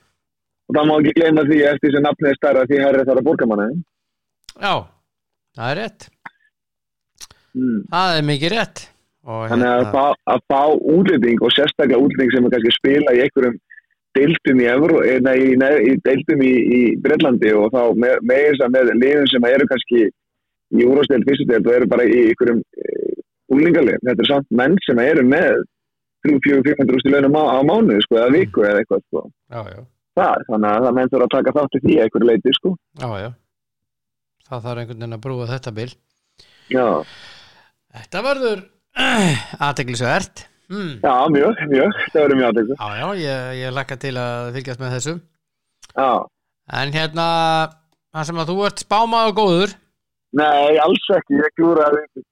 [0.70, 3.24] Og það má ekki gleyma því eftir sem nafnið er stærra því herri þar að
[3.26, 3.80] borga manni.
[4.62, 4.74] Já,
[5.58, 6.04] það er rétt
[7.56, 7.82] Mm.
[7.90, 8.84] það er mikið rétt
[9.30, 10.62] og Þannig að, hérna, fá, að fá
[10.94, 13.58] útlending og sérstaklega útlending sem er kannski spila í einhverjum
[14.16, 18.64] deildum í, Evro, eh, nei, nei, deildum í, í Breitlandi og þá með, með, þess
[18.66, 20.00] að með liðum sem eru kannski
[20.70, 23.20] í úrvasteild, fyrstudeild og eru bara í einhverjum uh,
[23.54, 24.00] úlingalið.
[24.06, 25.62] Þetta er samt menn sem eru með
[26.26, 29.24] 3-4-500 rústi launum á, á mánuði sko, eða viku eða eitthvað sko.
[29.50, 29.80] já, já,
[30.18, 32.72] Það, þannig að það menn þurfa að taka þátt í því að einhverju leiti sko.
[33.00, 33.30] já,
[34.50, 35.90] það þarf einhvern veginn að brúa þetta bil
[36.70, 36.86] Já,
[37.90, 38.66] Þetta verður
[39.66, 40.92] aðteglisvert mm.
[41.02, 42.74] já mjög, mjög, það verður mjög aðeins.
[42.76, 45.16] Já, já, ég, ég lakka til að fylgjast með þessu.
[45.90, 46.10] Já,
[46.70, 47.26] En hérna,
[48.14, 49.72] það sem að þú ert spámaður góður.
[50.38, 52.22] Nei, alls ekki, ég glúra við,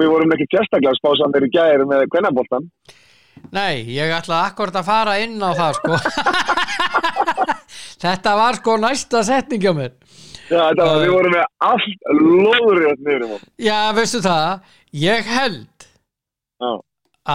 [0.00, 2.70] við vorum ekki sérstaklega spásamir í gæri með kvennaboltan.
[3.52, 5.98] Nei, ég ætla akkurat að fara inn á það sko.
[8.02, 9.92] Þetta var sko næsta setning hjá mér
[10.52, 13.52] Já, var, við vorum með allt lóðurinn niður um okkur.
[13.66, 15.86] Já, veistu það, ég held
[16.62, 16.72] Já,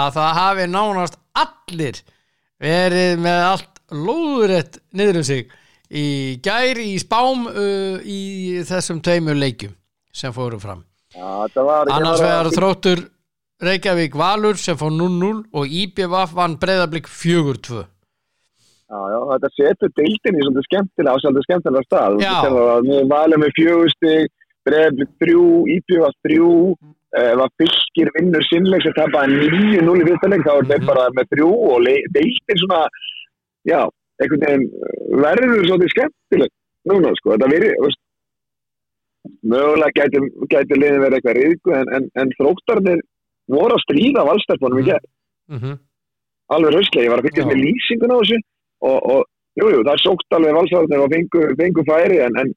[0.01, 2.01] að það hafi nánast allir
[2.61, 5.51] verið með allt lóðurétt niður um sig
[5.87, 6.05] í
[6.43, 9.75] gæri í spám uh, í þessum tveimur leikjum
[10.11, 10.83] sem fóru fram.
[11.15, 13.05] Já var annars vegar þróttur
[13.63, 17.85] Reykjavík Valur sem fór 0-0 og IBVF vann breyðablík 4-2
[18.87, 22.13] Já, já, þetta setur deildin í svolítið skemmtilega á svolítið skemmtilega stað.
[22.23, 22.35] Já.
[22.87, 24.29] Við valum með fjögustig,
[24.67, 25.43] breyðblik þrjú,
[25.75, 26.51] íbjöfa þrjú,
[27.17, 30.89] ef að fylgir vinnur sinnleik sem tapaði 9-0 í viðstæðleik, þá er þeir Mhm.
[30.91, 32.81] bara með þrjú og deildin svona,
[33.67, 33.81] já,
[34.23, 36.51] einhvern veginn uh, verður svolítið skemmtileg.
[36.87, 37.51] Núna, sko, þetta
[37.83, 38.01] veist,
[39.43, 43.01] mögulega gæti, gæti liðin verið eitthvað riðgu, en, en, en þróttarnir
[43.51, 45.07] voru að stríða valstæfnum í gerð
[45.51, 45.75] mm -hmm.
[46.55, 47.47] alveg rauslega, ég var að Já.
[47.51, 48.39] með lýsingun á þessu
[48.85, 49.21] og, og
[49.57, 52.53] jú, jú, það sókt alveg valsarðarnir og fengu, fengu færi en, en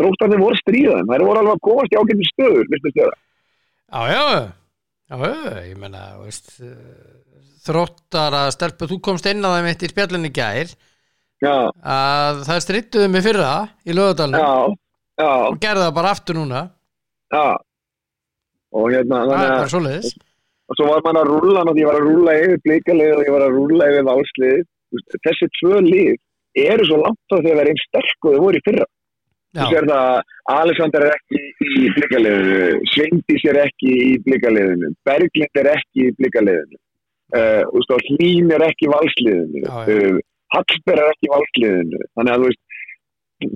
[0.00, 3.16] þróttarnir voru stríðan það voru alveg að komast í ágættum stöður virtu stöða.
[3.92, 4.22] Já, já,
[5.12, 6.04] já, já, ég menna,
[7.66, 10.72] þróttar að stelpu, þú komst inn á þeim eitt í spjallinni gær,
[11.44, 11.56] já,
[11.96, 13.52] að það strittuðu mig fyrra
[13.84, 14.52] í já,
[15.22, 16.66] og gerði það bara aftur núna,
[17.32, 17.46] já.
[18.72, 20.12] Og hérna það þannig að,
[20.72, 23.34] og svo var maður að rúlla og ég var að rúlla yfir blikalið og ég
[23.34, 24.62] var að rúlla yfir válslið
[25.26, 26.16] þessi tvö lið
[26.62, 28.88] eru svo langt á því að vera einn sterk og þau voru í fyrra.
[29.52, 31.40] Þú sér það að Alexander er ekki
[31.82, 36.78] í blikaliðinu Sveindís er ekki í blikaliðinu Berglind er ekki í blikaliðinu
[37.36, 40.22] uh, Hlín er ekki í valsliðinu uh,
[40.56, 42.00] Hallberg er ekki í valsliðinu.
[42.16, 42.62] Þannig að þú veist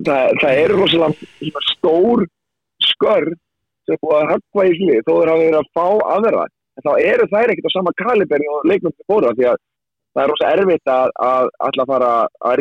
[0.05, 2.23] það, það er rosalega stór
[2.91, 3.33] skörð
[3.87, 6.45] sem er búið að höggva í hlið þó þeir hafa verið að fá aðra.
[6.77, 9.61] En þá eru þær ekkert á sama kaliberi og leiknum til fóra því að
[10.17, 12.11] það er rosa erfitt að, að alltaf fara
[12.49, 12.53] að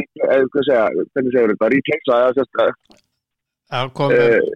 [2.37, 2.71] sérst að
[4.05, 4.51] uh,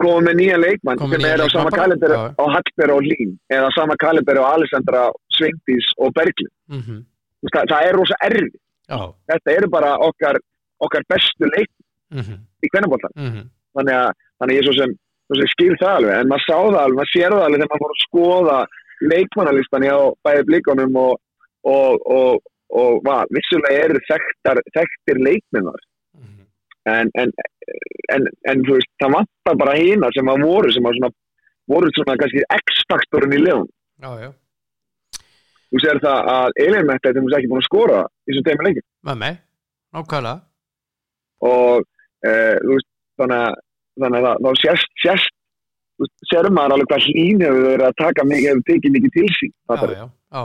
[0.00, 3.96] koma með nýja leikmann sem er á sama kaliberi á Hallberg og Lín eða sama
[4.00, 5.06] kaliberi á Alessandra,
[5.36, 7.04] Sveindís og Berglind mhm,
[7.36, 8.54] Þú veist, það, það er rosa erfitt.
[8.86, 9.00] Já,
[9.30, 10.38] þetta eru bara okkar,
[10.82, 11.70] okkar bestu leik
[12.14, 13.50] mhm, í kvennabóltan mhm.
[13.76, 14.08] Þannig að,
[14.40, 14.96] þannig að ég svo sem,
[15.36, 17.84] sem skil það alveg en maður sá það alveg, maður sér það alveg þegar maður
[17.84, 18.58] fór að skoða
[19.12, 21.18] leikmannalistan hjá bæði blikunum og,
[21.66, 22.40] og, og,
[22.80, 25.78] og va, vissulega eru þekktar, þekktir leikminnar
[26.18, 26.46] mhm.
[26.94, 27.34] en, en,
[28.16, 31.12] en, en þú veist, það vantar bara hína sem að voru sem að svona,
[31.70, 33.70] voru svona kannski X-faktorinn í leðun
[34.02, 34.30] já,
[35.70, 38.88] þú sér það að Elin Mette er ekki búin að skora í þessum teimur leikin
[39.06, 39.42] með mig
[39.96, 40.40] Nákvæmlega.
[41.46, 41.84] Og
[42.26, 42.88] þú veist,
[43.20, 43.54] þannig að
[44.02, 45.34] þannig að þá sérst, sérst
[45.96, 49.14] þú veist, sér maður alveg hvað hlín hefur verið að taka mikið, hefur tekið mikið
[49.16, 50.42] til sín Já, já, já,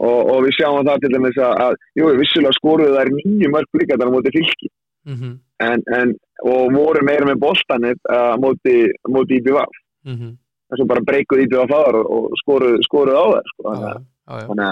[0.00, 3.72] og, og við sjáum það til dæmis að, að jú, vissulega skoruðu þær nýju mörg
[3.76, 4.70] blíkættar á móti fylki.
[5.10, 5.32] Mhm,
[5.64, 6.12] en, en,
[6.44, 8.76] og voru meira með boltanir uh, móti,
[9.08, 10.36] móti IBVF mhm.
[10.70, 13.64] En svo bara breykuð IBVF á þar og, skoruðu, skoruðu á þær sko.
[13.70, 14.44] Að- já, já.
[14.50, 14.66] Þannig,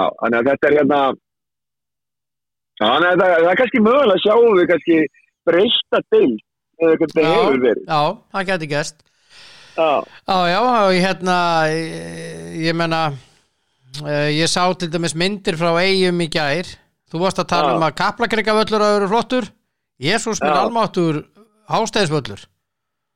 [0.00, 1.00] að, þannig að þetta er hérna
[2.80, 5.00] þannig að það, það er kannski mögulega að sjáum við kannski
[5.44, 6.30] breysta til
[6.80, 7.84] eða hvernig það hefur verið.
[7.84, 8.00] Já,
[8.34, 9.04] það geti gerst.
[9.74, 9.90] Já,
[10.30, 10.62] Já, já,
[11.02, 13.04] hérna ég, ég menna
[14.02, 16.68] uh, ég sá til dæmis myndir frá eigum í gær
[17.10, 17.76] þú varst að tala Já.
[17.78, 19.50] um að kaplakrygavöllur að vera flottur
[20.02, 20.62] Jésús minn Já.
[20.64, 21.20] almáttur
[21.70, 22.40] hástæðisvöllur,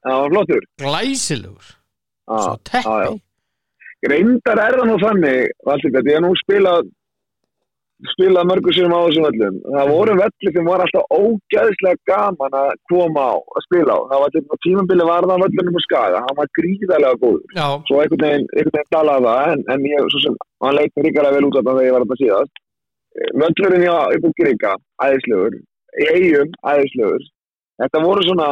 [0.07, 3.11] var flottur glæsilegur já, svo já, já.
[3.99, 6.91] teppi reyndar er það nú þannig Valsík, ég hef nú spilað
[8.13, 9.57] spilað mörgur sinum á þessum völlum.
[9.75, 14.01] Það voru velli sem var alltaf ógæðislega gaman að koma á að spila á.
[14.11, 16.23] Það var og tímambili var það völlunum og skaga.
[16.27, 17.43] Hann var gríðarlega góður.
[17.59, 21.03] Já, svo einhvern veginn, einhvern veginn talaði það en, en ég, svo sem, hann leit
[21.09, 22.63] ríkara vel út af það þegar ég var þetta síðast.
[23.43, 24.73] Völlurinn hjá í Búkiríka,
[25.03, 25.59] æðislegur.
[25.99, 27.29] Í eigum, æðislegur.
[27.83, 28.49] Þetta voru svona,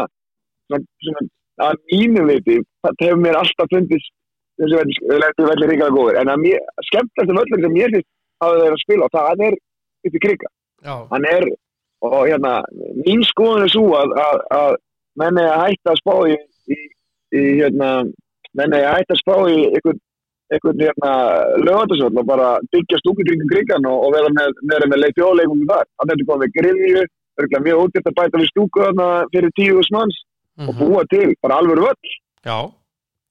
[0.67, 1.27] svona, svona
[1.67, 4.13] að mínu viti, það hefur mér alltaf fundist
[4.57, 4.77] þessi
[5.07, 8.05] velli ríkara góður, en að mér, skemmtast
[8.43, 9.57] hafa þeir að spila á, það er
[10.07, 10.11] í
[10.87, 11.49] já, hann er
[12.07, 12.53] og hérna,
[13.07, 14.75] mín skoðun er svo að, að, að
[15.21, 16.37] menn er að hætta að spá í,
[16.71, 16.77] í,
[17.33, 17.91] í hérna,
[18.59, 20.03] menn er að hætta að spá í einhvern
[20.55, 21.13] einhvern hérna
[21.67, 25.65] lögatarsvöld og bara byggja stúku kringum krigan og, og vera með, vera með leik þjóðleikum
[25.71, 25.89] þar.
[25.99, 27.03] Hann hefði komið með grillju,
[27.67, 28.85] mjög útgætt að bæta við stúku
[29.33, 32.15] fyrir tíu og mhm, búa til bara alveg völl.
[32.47, 32.59] já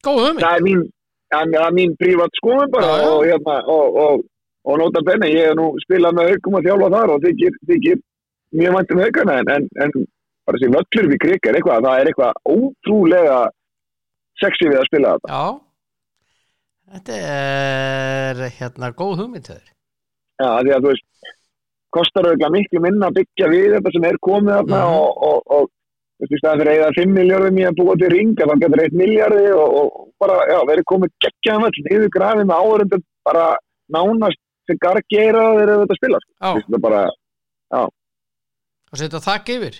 [0.06, 0.82] Góð hugmynd Það er mín,
[1.32, 3.08] það mín prívat skoðun bara Já, já.
[3.10, 4.26] og hérna og, og,
[4.66, 8.00] og nota benni, ég hef nú spilað með haukum og þjálfa þar og þykir, þykir
[8.60, 9.94] mjög vænt um haukana en, en,
[10.46, 13.38] bara þessi völlur við krika er eitthvað, það er eitthvað ótrúlega
[14.42, 15.38] sexy við að spila þetta.
[15.38, 15.62] Já
[16.96, 19.64] Þetta er hérna góð hugmynd þeir
[20.36, 21.06] Já, því að þú veist,
[21.96, 24.98] kostar auðvitað miklu minna að byggja við þetta sem er komið þarna Mhm.
[25.00, 27.96] og, og, og þú veist, í staðan fyrir að eða 5 miljardum í að búa
[28.02, 32.14] til ringa, þá getur 1 miljardi og, og bara, já, verið komið geggjaðum all, niður
[32.18, 33.46] grafið með áhörundur bara
[33.98, 36.34] nánast sem gargeira þeir eru þetta að spila, sko.
[36.46, 37.04] Þetta er bara
[38.96, 39.78] og setja þakk yfir?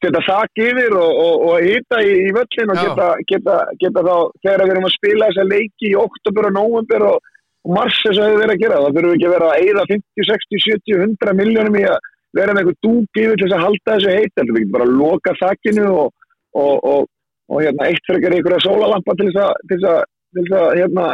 [0.00, 4.14] Geta þakk yfir og, og, og hýta í, í völlin og geta, geta, geta þá,
[4.40, 7.28] þegar við erum að spila þessa leiki í oktober og november og,
[7.66, 9.66] og mars þess að við erum að gera, þá þurfum við ekki að vera að
[9.66, 12.08] eyða 50, 60, 70, 100 miljónum í að
[12.38, 14.96] vera með eitthvað dúk yfir til þess að halda þessu heit, við getum bara að
[15.02, 17.12] loka þakkinu og,
[17.60, 21.06] hérna, eitt frekar í einhverja sólalampa til þess að, að, að hérna,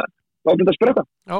[0.47, 1.07] láta þetta spretta.
[1.27, 1.39] Já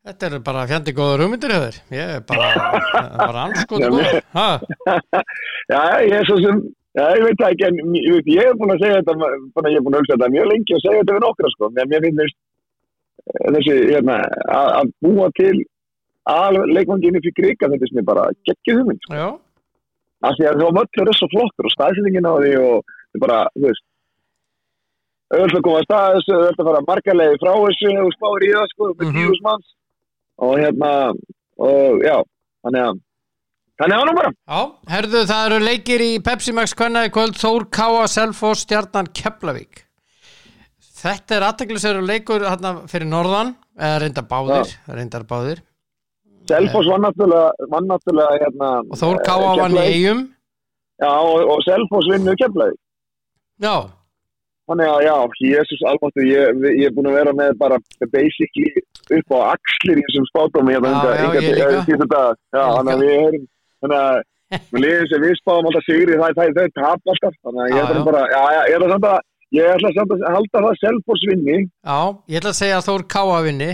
[0.00, 2.50] Þetta er bara fjandi góður hugmyndir hefur Ég er bara,
[3.20, 4.14] bara anskotu góð.
[5.72, 6.60] Já, ég er svo sem,
[6.96, 9.76] já, ég veit það ekki, en ég, ég er búin að segja þetta, að, ég
[9.78, 12.02] er búin að hugsa þetta mjög lengi og segja þetta við nokkra, sko, en mér
[12.06, 14.16] finnst eh, þessi, hérna,
[14.56, 15.52] að að búa til
[16.32, 19.28] al leikvanginu fyrir krika, þetta finnst mér bara geggið hugmynd, sko, Já,
[20.30, 23.24] af því að þá möllur er svo flottur og staðsendingin á því og þetta er
[23.28, 23.84] bara, þú veist,
[25.30, 28.50] auðvitað að koma að stað þessu, auðvitað að fara margarlega frá þessu og spáir í
[28.56, 29.20] það, sko, með Mhm.
[29.20, 29.68] tíus manns
[30.40, 30.90] og hérna,
[31.60, 32.16] og já,
[32.64, 32.98] þannig að,
[33.82, 34.32] þannig að nú bara.
[34.32, 34.60] já,
[34.94, 37.38] herðu það eru leikir í Pepsi Max í kvöld.
[37.40, 39.84] Þór Káa, Selfoss, Stjarnan, Keflavík.
[41.00, 43.54] Þetta er aðteglisverður leikur hérna fyrir norðan.
[43.80, 45.62] Eða reyndar báðir, reyndar báðir.
[46.50, 49.94] Var náttúrulega, var náttúrulega hérna, og Þór Káa eh, Keflavík.
[49.94, 50.20] eigum
[51.00, 52.74] Já, og, og Selfoss vinnu kemlaði.
[53.60, 53.74] já,
[54.70, 57.78] Þannig að já, Jésús almáttu, ég, ég er búin að vera með bara
[58.12, 58.68] basically
[59.16, 60.92] upp á axlir í þessum spátumum hérna.
[60.94, 62.20] Já, já, ég líka.
[62.54, 63.48] Já, þannig að við erum,
[63.82, 64.20] þannig að
[64.70, 67.34] við liðum sem við spáum alltaf sigri, það, það, það er tap alltaf.
[67.48, 68.04] Þannig að ég já.
[68.10, 69.18] bara, já, ég ætla samt að,
[69.58, 71.58] ég ætla samt að halda það Selfoss vinni.
[71.66, 71.98] já,
[72.30, 73.72] ég ætla að segja að Þór Káa vinni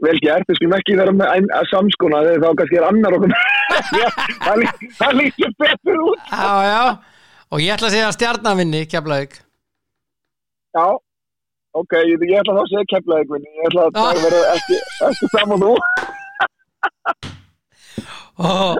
[0.00, 3.34] Vel gert, við skulum ekki vera með samskona þegar þá kannski er annar okkur.
[5.02, 6.22] Það lítur betur út.
[6.30, 6.84] já, já,
[7.50, 9.36] og ég ætla að segja að stjarnan vinni Keflavík
[10.70, 10.86] Já,
[11.80, 14.00] ok, ég, ég ætla að segja kemlaðið, ég ætla að Já.
[14.00, 15.74] það vera ekki, ekki saman þú.
[18.40, 18.78] og,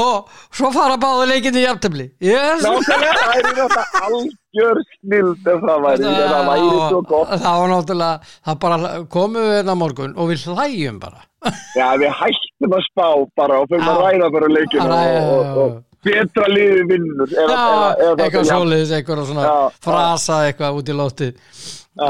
[0.00, 0.14] og
[0.54, 2.64] svo fara báði leikinni í jafntöfli yes.
[2.64, 7.32] Nákvæmlega, það er náttúrulega algjör snild ef það væri, það væri svo gott.
[7.34, 11.24] það var náttúrulega það bara komum við hérna morgun og við hlæjum bara
[11.76, 15.58] Já, við hættum að spá bara og fyrir að ræða bara leikinu Bara, og, og,
[15.64, 17.28] og betra liði vinnur.
[17.28, 19.54] Ef, Já, ef, ef, eitthvað já, svoleiðis, eitthvað svona Já,
[19.86, 20.96] frasa eitthvað út í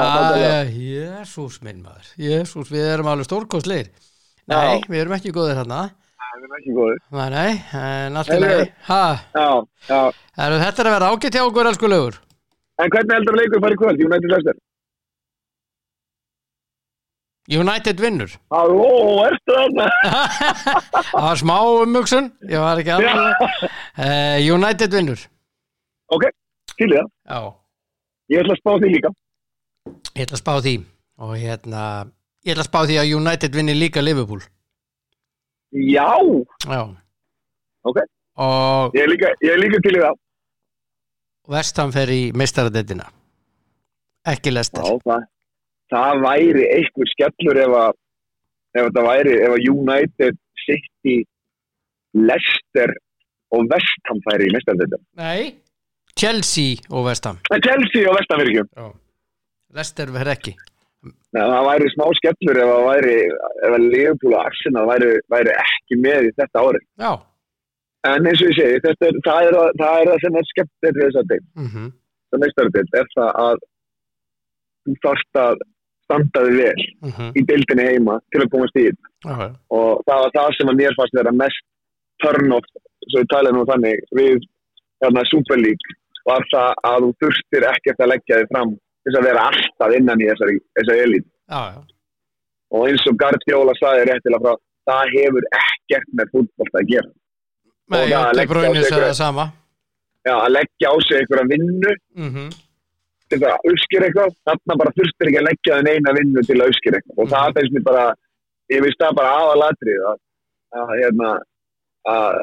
[0.04, 0.62] nákvæmlega.
[0.84, 3.90] Jésús minn maður Jésús, við erum alveg stórkostleir
[4.50, 5.82] Nei, við erum ekki góðir hérna
[6.24, 6.98] Það er ekki góður.
[7.14, 8.30] Nei, nei, en allt
[9.88, 10.00] já.
[10.46, 12.16] eru þetta er að vera ágætt hjá okkur, elsku lögur
[12.82, 14.00] En hvernig heldur leikur farið kvöld?
[14.02, 14.56] United Leicester.
[17.52, 18.86] United vinnur Halló,
[19.26, 19.86] ertu þarna?
[21.10, 25.20] Það var smá ummugsun Ég var ekki alveg uh, United vinnur
[26.14, 26.24] Ok,
[26.78, 27.10] til það.
[27.28, 27.40] Já,
[28.32, 29.10] Ég ætla að spá því líka.
[30.14, 30.74] ég ætla að spá því
[31.24, 31.82] Og hérna
[32.44, 34.40] Ég ætla að spá því að United vinnir líka Liverpool
[35.74, 36.08] Já,
[36.64, 36.80] Já
[37.84, 37.98] Ok.
[38.40, 40.14] Og ég er líka, ég er líka til það.
[41.52, 43.04] Vestam fer í meistaradeitina
[44.32, 45.26] Ekki Lester Já, það,
[45.92, 47.92] það væri eitthvað skellur ef að
[48.80, 51.16] ef það væri, ef að United City,
[52.14, 52.94] Leicester
[53.54, 55.02] og Vestham færi í mestardeitum.
[55.18, 55.54] Nei
[56.18, 58.68] Chelsea og Vestam Chelsea og Vestham virkjum.
[58.78, 58.86] Já.
[59.74, 60.54] Lester verð ekki
[61.34, 65.52] Nei, það væri smá skellur ef að væri ef að Liverpool og Arsenal væri, væri
[65.60, 66.80] ekki með í þetta ári.
[67.02, 67.12] Já
[68.04, 70.96] En eins og ég segi, þetta það, er, að- það er það sem er skemmtilegt
[70.98, 71.44] við þess að deil.
[71.56, 71.84] mm
[72.34, 73.62] Það mestardeilt er það að
[74.84, 75.62] þú þarft að
[76.04, 76.80] standa þig vel
[77.10, 77.30] -hmm.
[77.38, 79.48] í deildinni heima til að komast í já.
[79.78, 81.64] og það var það sem að mér fannst vera mest
[82.24, 82.68] off,
[83.10, 84.44] svo við tala nú þannig við
[85.02, 85.96] þarna Super League
[86.28, 88.70] var það að þú þurftir ekkert að leggja þig fram
[89.04, 91.80] þess að vera alltaf innan í þessari, þessari elít já, já.
[92.74, 97.12] og eins og Guardiola sagði réttilega frá það hefur ekkert með fútbolt að gera
[97.84, 99.34] Nei, Og það ég leggja á sig
[100.34, 102.30] að leggja á sig einhverja vinnu mm
[103.30, 106.58] til það að uppskýra eitthvað þarna bara þurftir ekki að leggja þenn eina vinnu til
[106.60, 107.18] að uppskýra eitthvað.
[107.22, 107.54] Og það Mhm.
[107.58, 108.04] finnst mér bara
[108.74, 110.18] ég veist það bara aðalatrið að,
[110.74, 111.30] að hérna
[112.04, 112.34] að,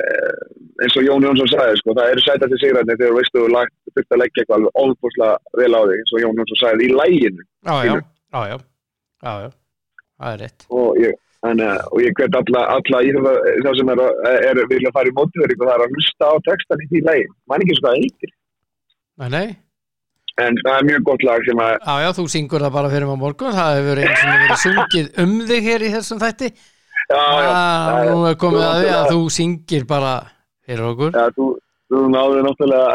[0.00, 0.40] eh,
[0.84, 4.14] eins og Jón Jónsson sagði sko, það eru sætandi sigræðni þegar þú veistu þú þurft
[4.14, 7.42] að leggja eitthvað alveg óbúslega vel á þig eins og Jón Jónsson sagði í læginu
[7.44, 8.04] Já, já, Skilur.
[8.32, 8.56] já, já,
[9.20, 9.50] já, já,
[10.20, 10.66] það er rétt.
[10.70, 11.12] Og ég,
[11.50, 14.92] en, uh, og ég hvet alla, alla í það, það sem er, að- er vilja
[14.96, 17.76] fara í mótverðing og það er að hlusta á textan í því lægi mann ekki
[17.76, 18.32] svo hvað það heitir
[19.20, 19.48] Nei, nei,
[20.38, 23.08] en það er mjög gott lag sem að já, já, þú syngur það bara fyrir
[23.08, 23.56] maður morgun.
[23.56, 26.52] Það hefur eins og verið sungið um þig hér í þessum þætti.
[27.10, 30.14] Já, já, ah, Nú er komið að því að þú syngir bara
[30.68, 31.18] fyrir okkur.
[31.18, 31.48] Já, þú,
[31.90, 32.86] þú náður náttúrulega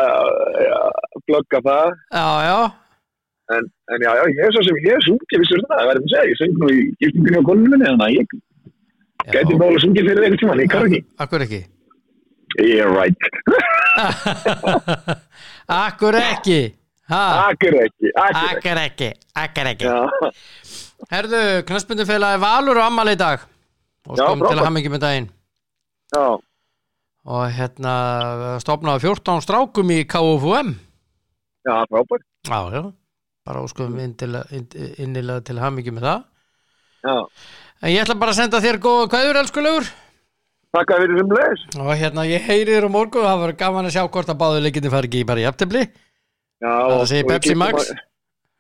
[0.79, 1.93] að plugga það.
[2.15, 2.57] Já, já,
[3.55, 5.89] en, en já, já, ég er svo sem ég er sungið vissur það, það?
[5.91, 8.25] Verður að segja, ég söng nú í giftingunni á konunum minni, þannig að ég
[9.35, 9.59] gæti já.
[9.59, 11.03] bóla sungið fyrir einhvern tímann, ég kann ekki.
[11.25, 11.61] Akkur ekki?
[12.55, 13.17] Yeah, right,
[15.83, 16.59] Akkur ekki
[17.09, 17.75] Akkur
[18.81, 19.11] ekki
[19.85, 19.97] Já,
[21.11, 23.43] Herðu, knastbundufélagi Valur og Amal í dag.
[24.09, 25.27] Og skom til að hamingi með daginn.
[26.15, 26.25] Já,
[27.25, 27.95] og hérna
[28.61, 30.71] stopnaði 14 strákum í KFUM
[31.65, 32.25] já, frábært.
[32.45, 32.81] Já, já,
[33.45, 36.25] bara óskum innilega til hamingi með það.
[37.05, 37.17] Já,
[37.83, 39.89] En ég ætla bara að senda þér góða kvæður, elskulegur
[40.75, 43.59] takk að við erum leis og hérna ég heyri þér um morgun og það verður
[43.61, 45.51] gaman að sjá hvort að báðu leikinni fari ekki bara í Já,
[46.63, 47.89] Það segir við Pepsi Max.
[47.91, 48.03] á-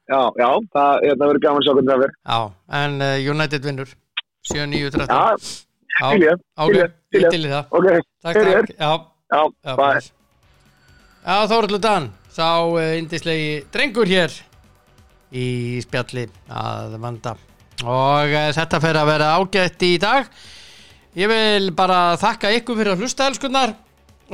[0.05, 2.39] Já, já, það, það verður gaman sjá hvernig það verður Já,
[2.79, 3.93] en uh, United vinnur.
[4.45, 5.07] 7-9-13
[5.95, 6.75] Já, ég, ok,
[7.31, 7.87] til í það ok,
[8.21, 8.91] Takk, takk, já,
[9.31, 10.11] já, já bless.
[11.25, 14.35] Já, Þóruldur Dan sá uh, indislegi drengur hér
[15.35, 17.33] í spjalli að vanda.
[17.81, 20.29] Og uh, þetta fer að vera ágætt í dag.
[21.17, 23.73] Ég vil bara þakka ykkur fyrir að hlusta elskunnar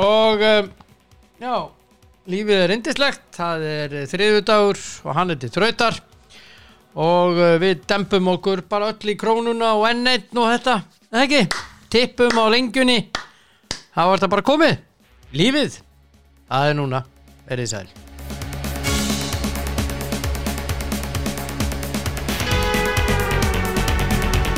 [0.01, 0.67] og uh,
[1.39, 1.55] já
[2.31, 5.99] lífið er indislegt, það er þriðudagur og hann er til þrautar.
[6.91, 10.77] Og uh, við dempum okkur bara öll í krónuna og enn einn og þetta,
[11.11, 11.63] eða ekki,
[11.93, 12.99] tippum á lengjunni,
[13.95, 14.77] það var þetta bara komið,
[15.39, 15.81] lífið,
[16.51, 17.05] það er núna,
[17.47, 18.10] verið sæl.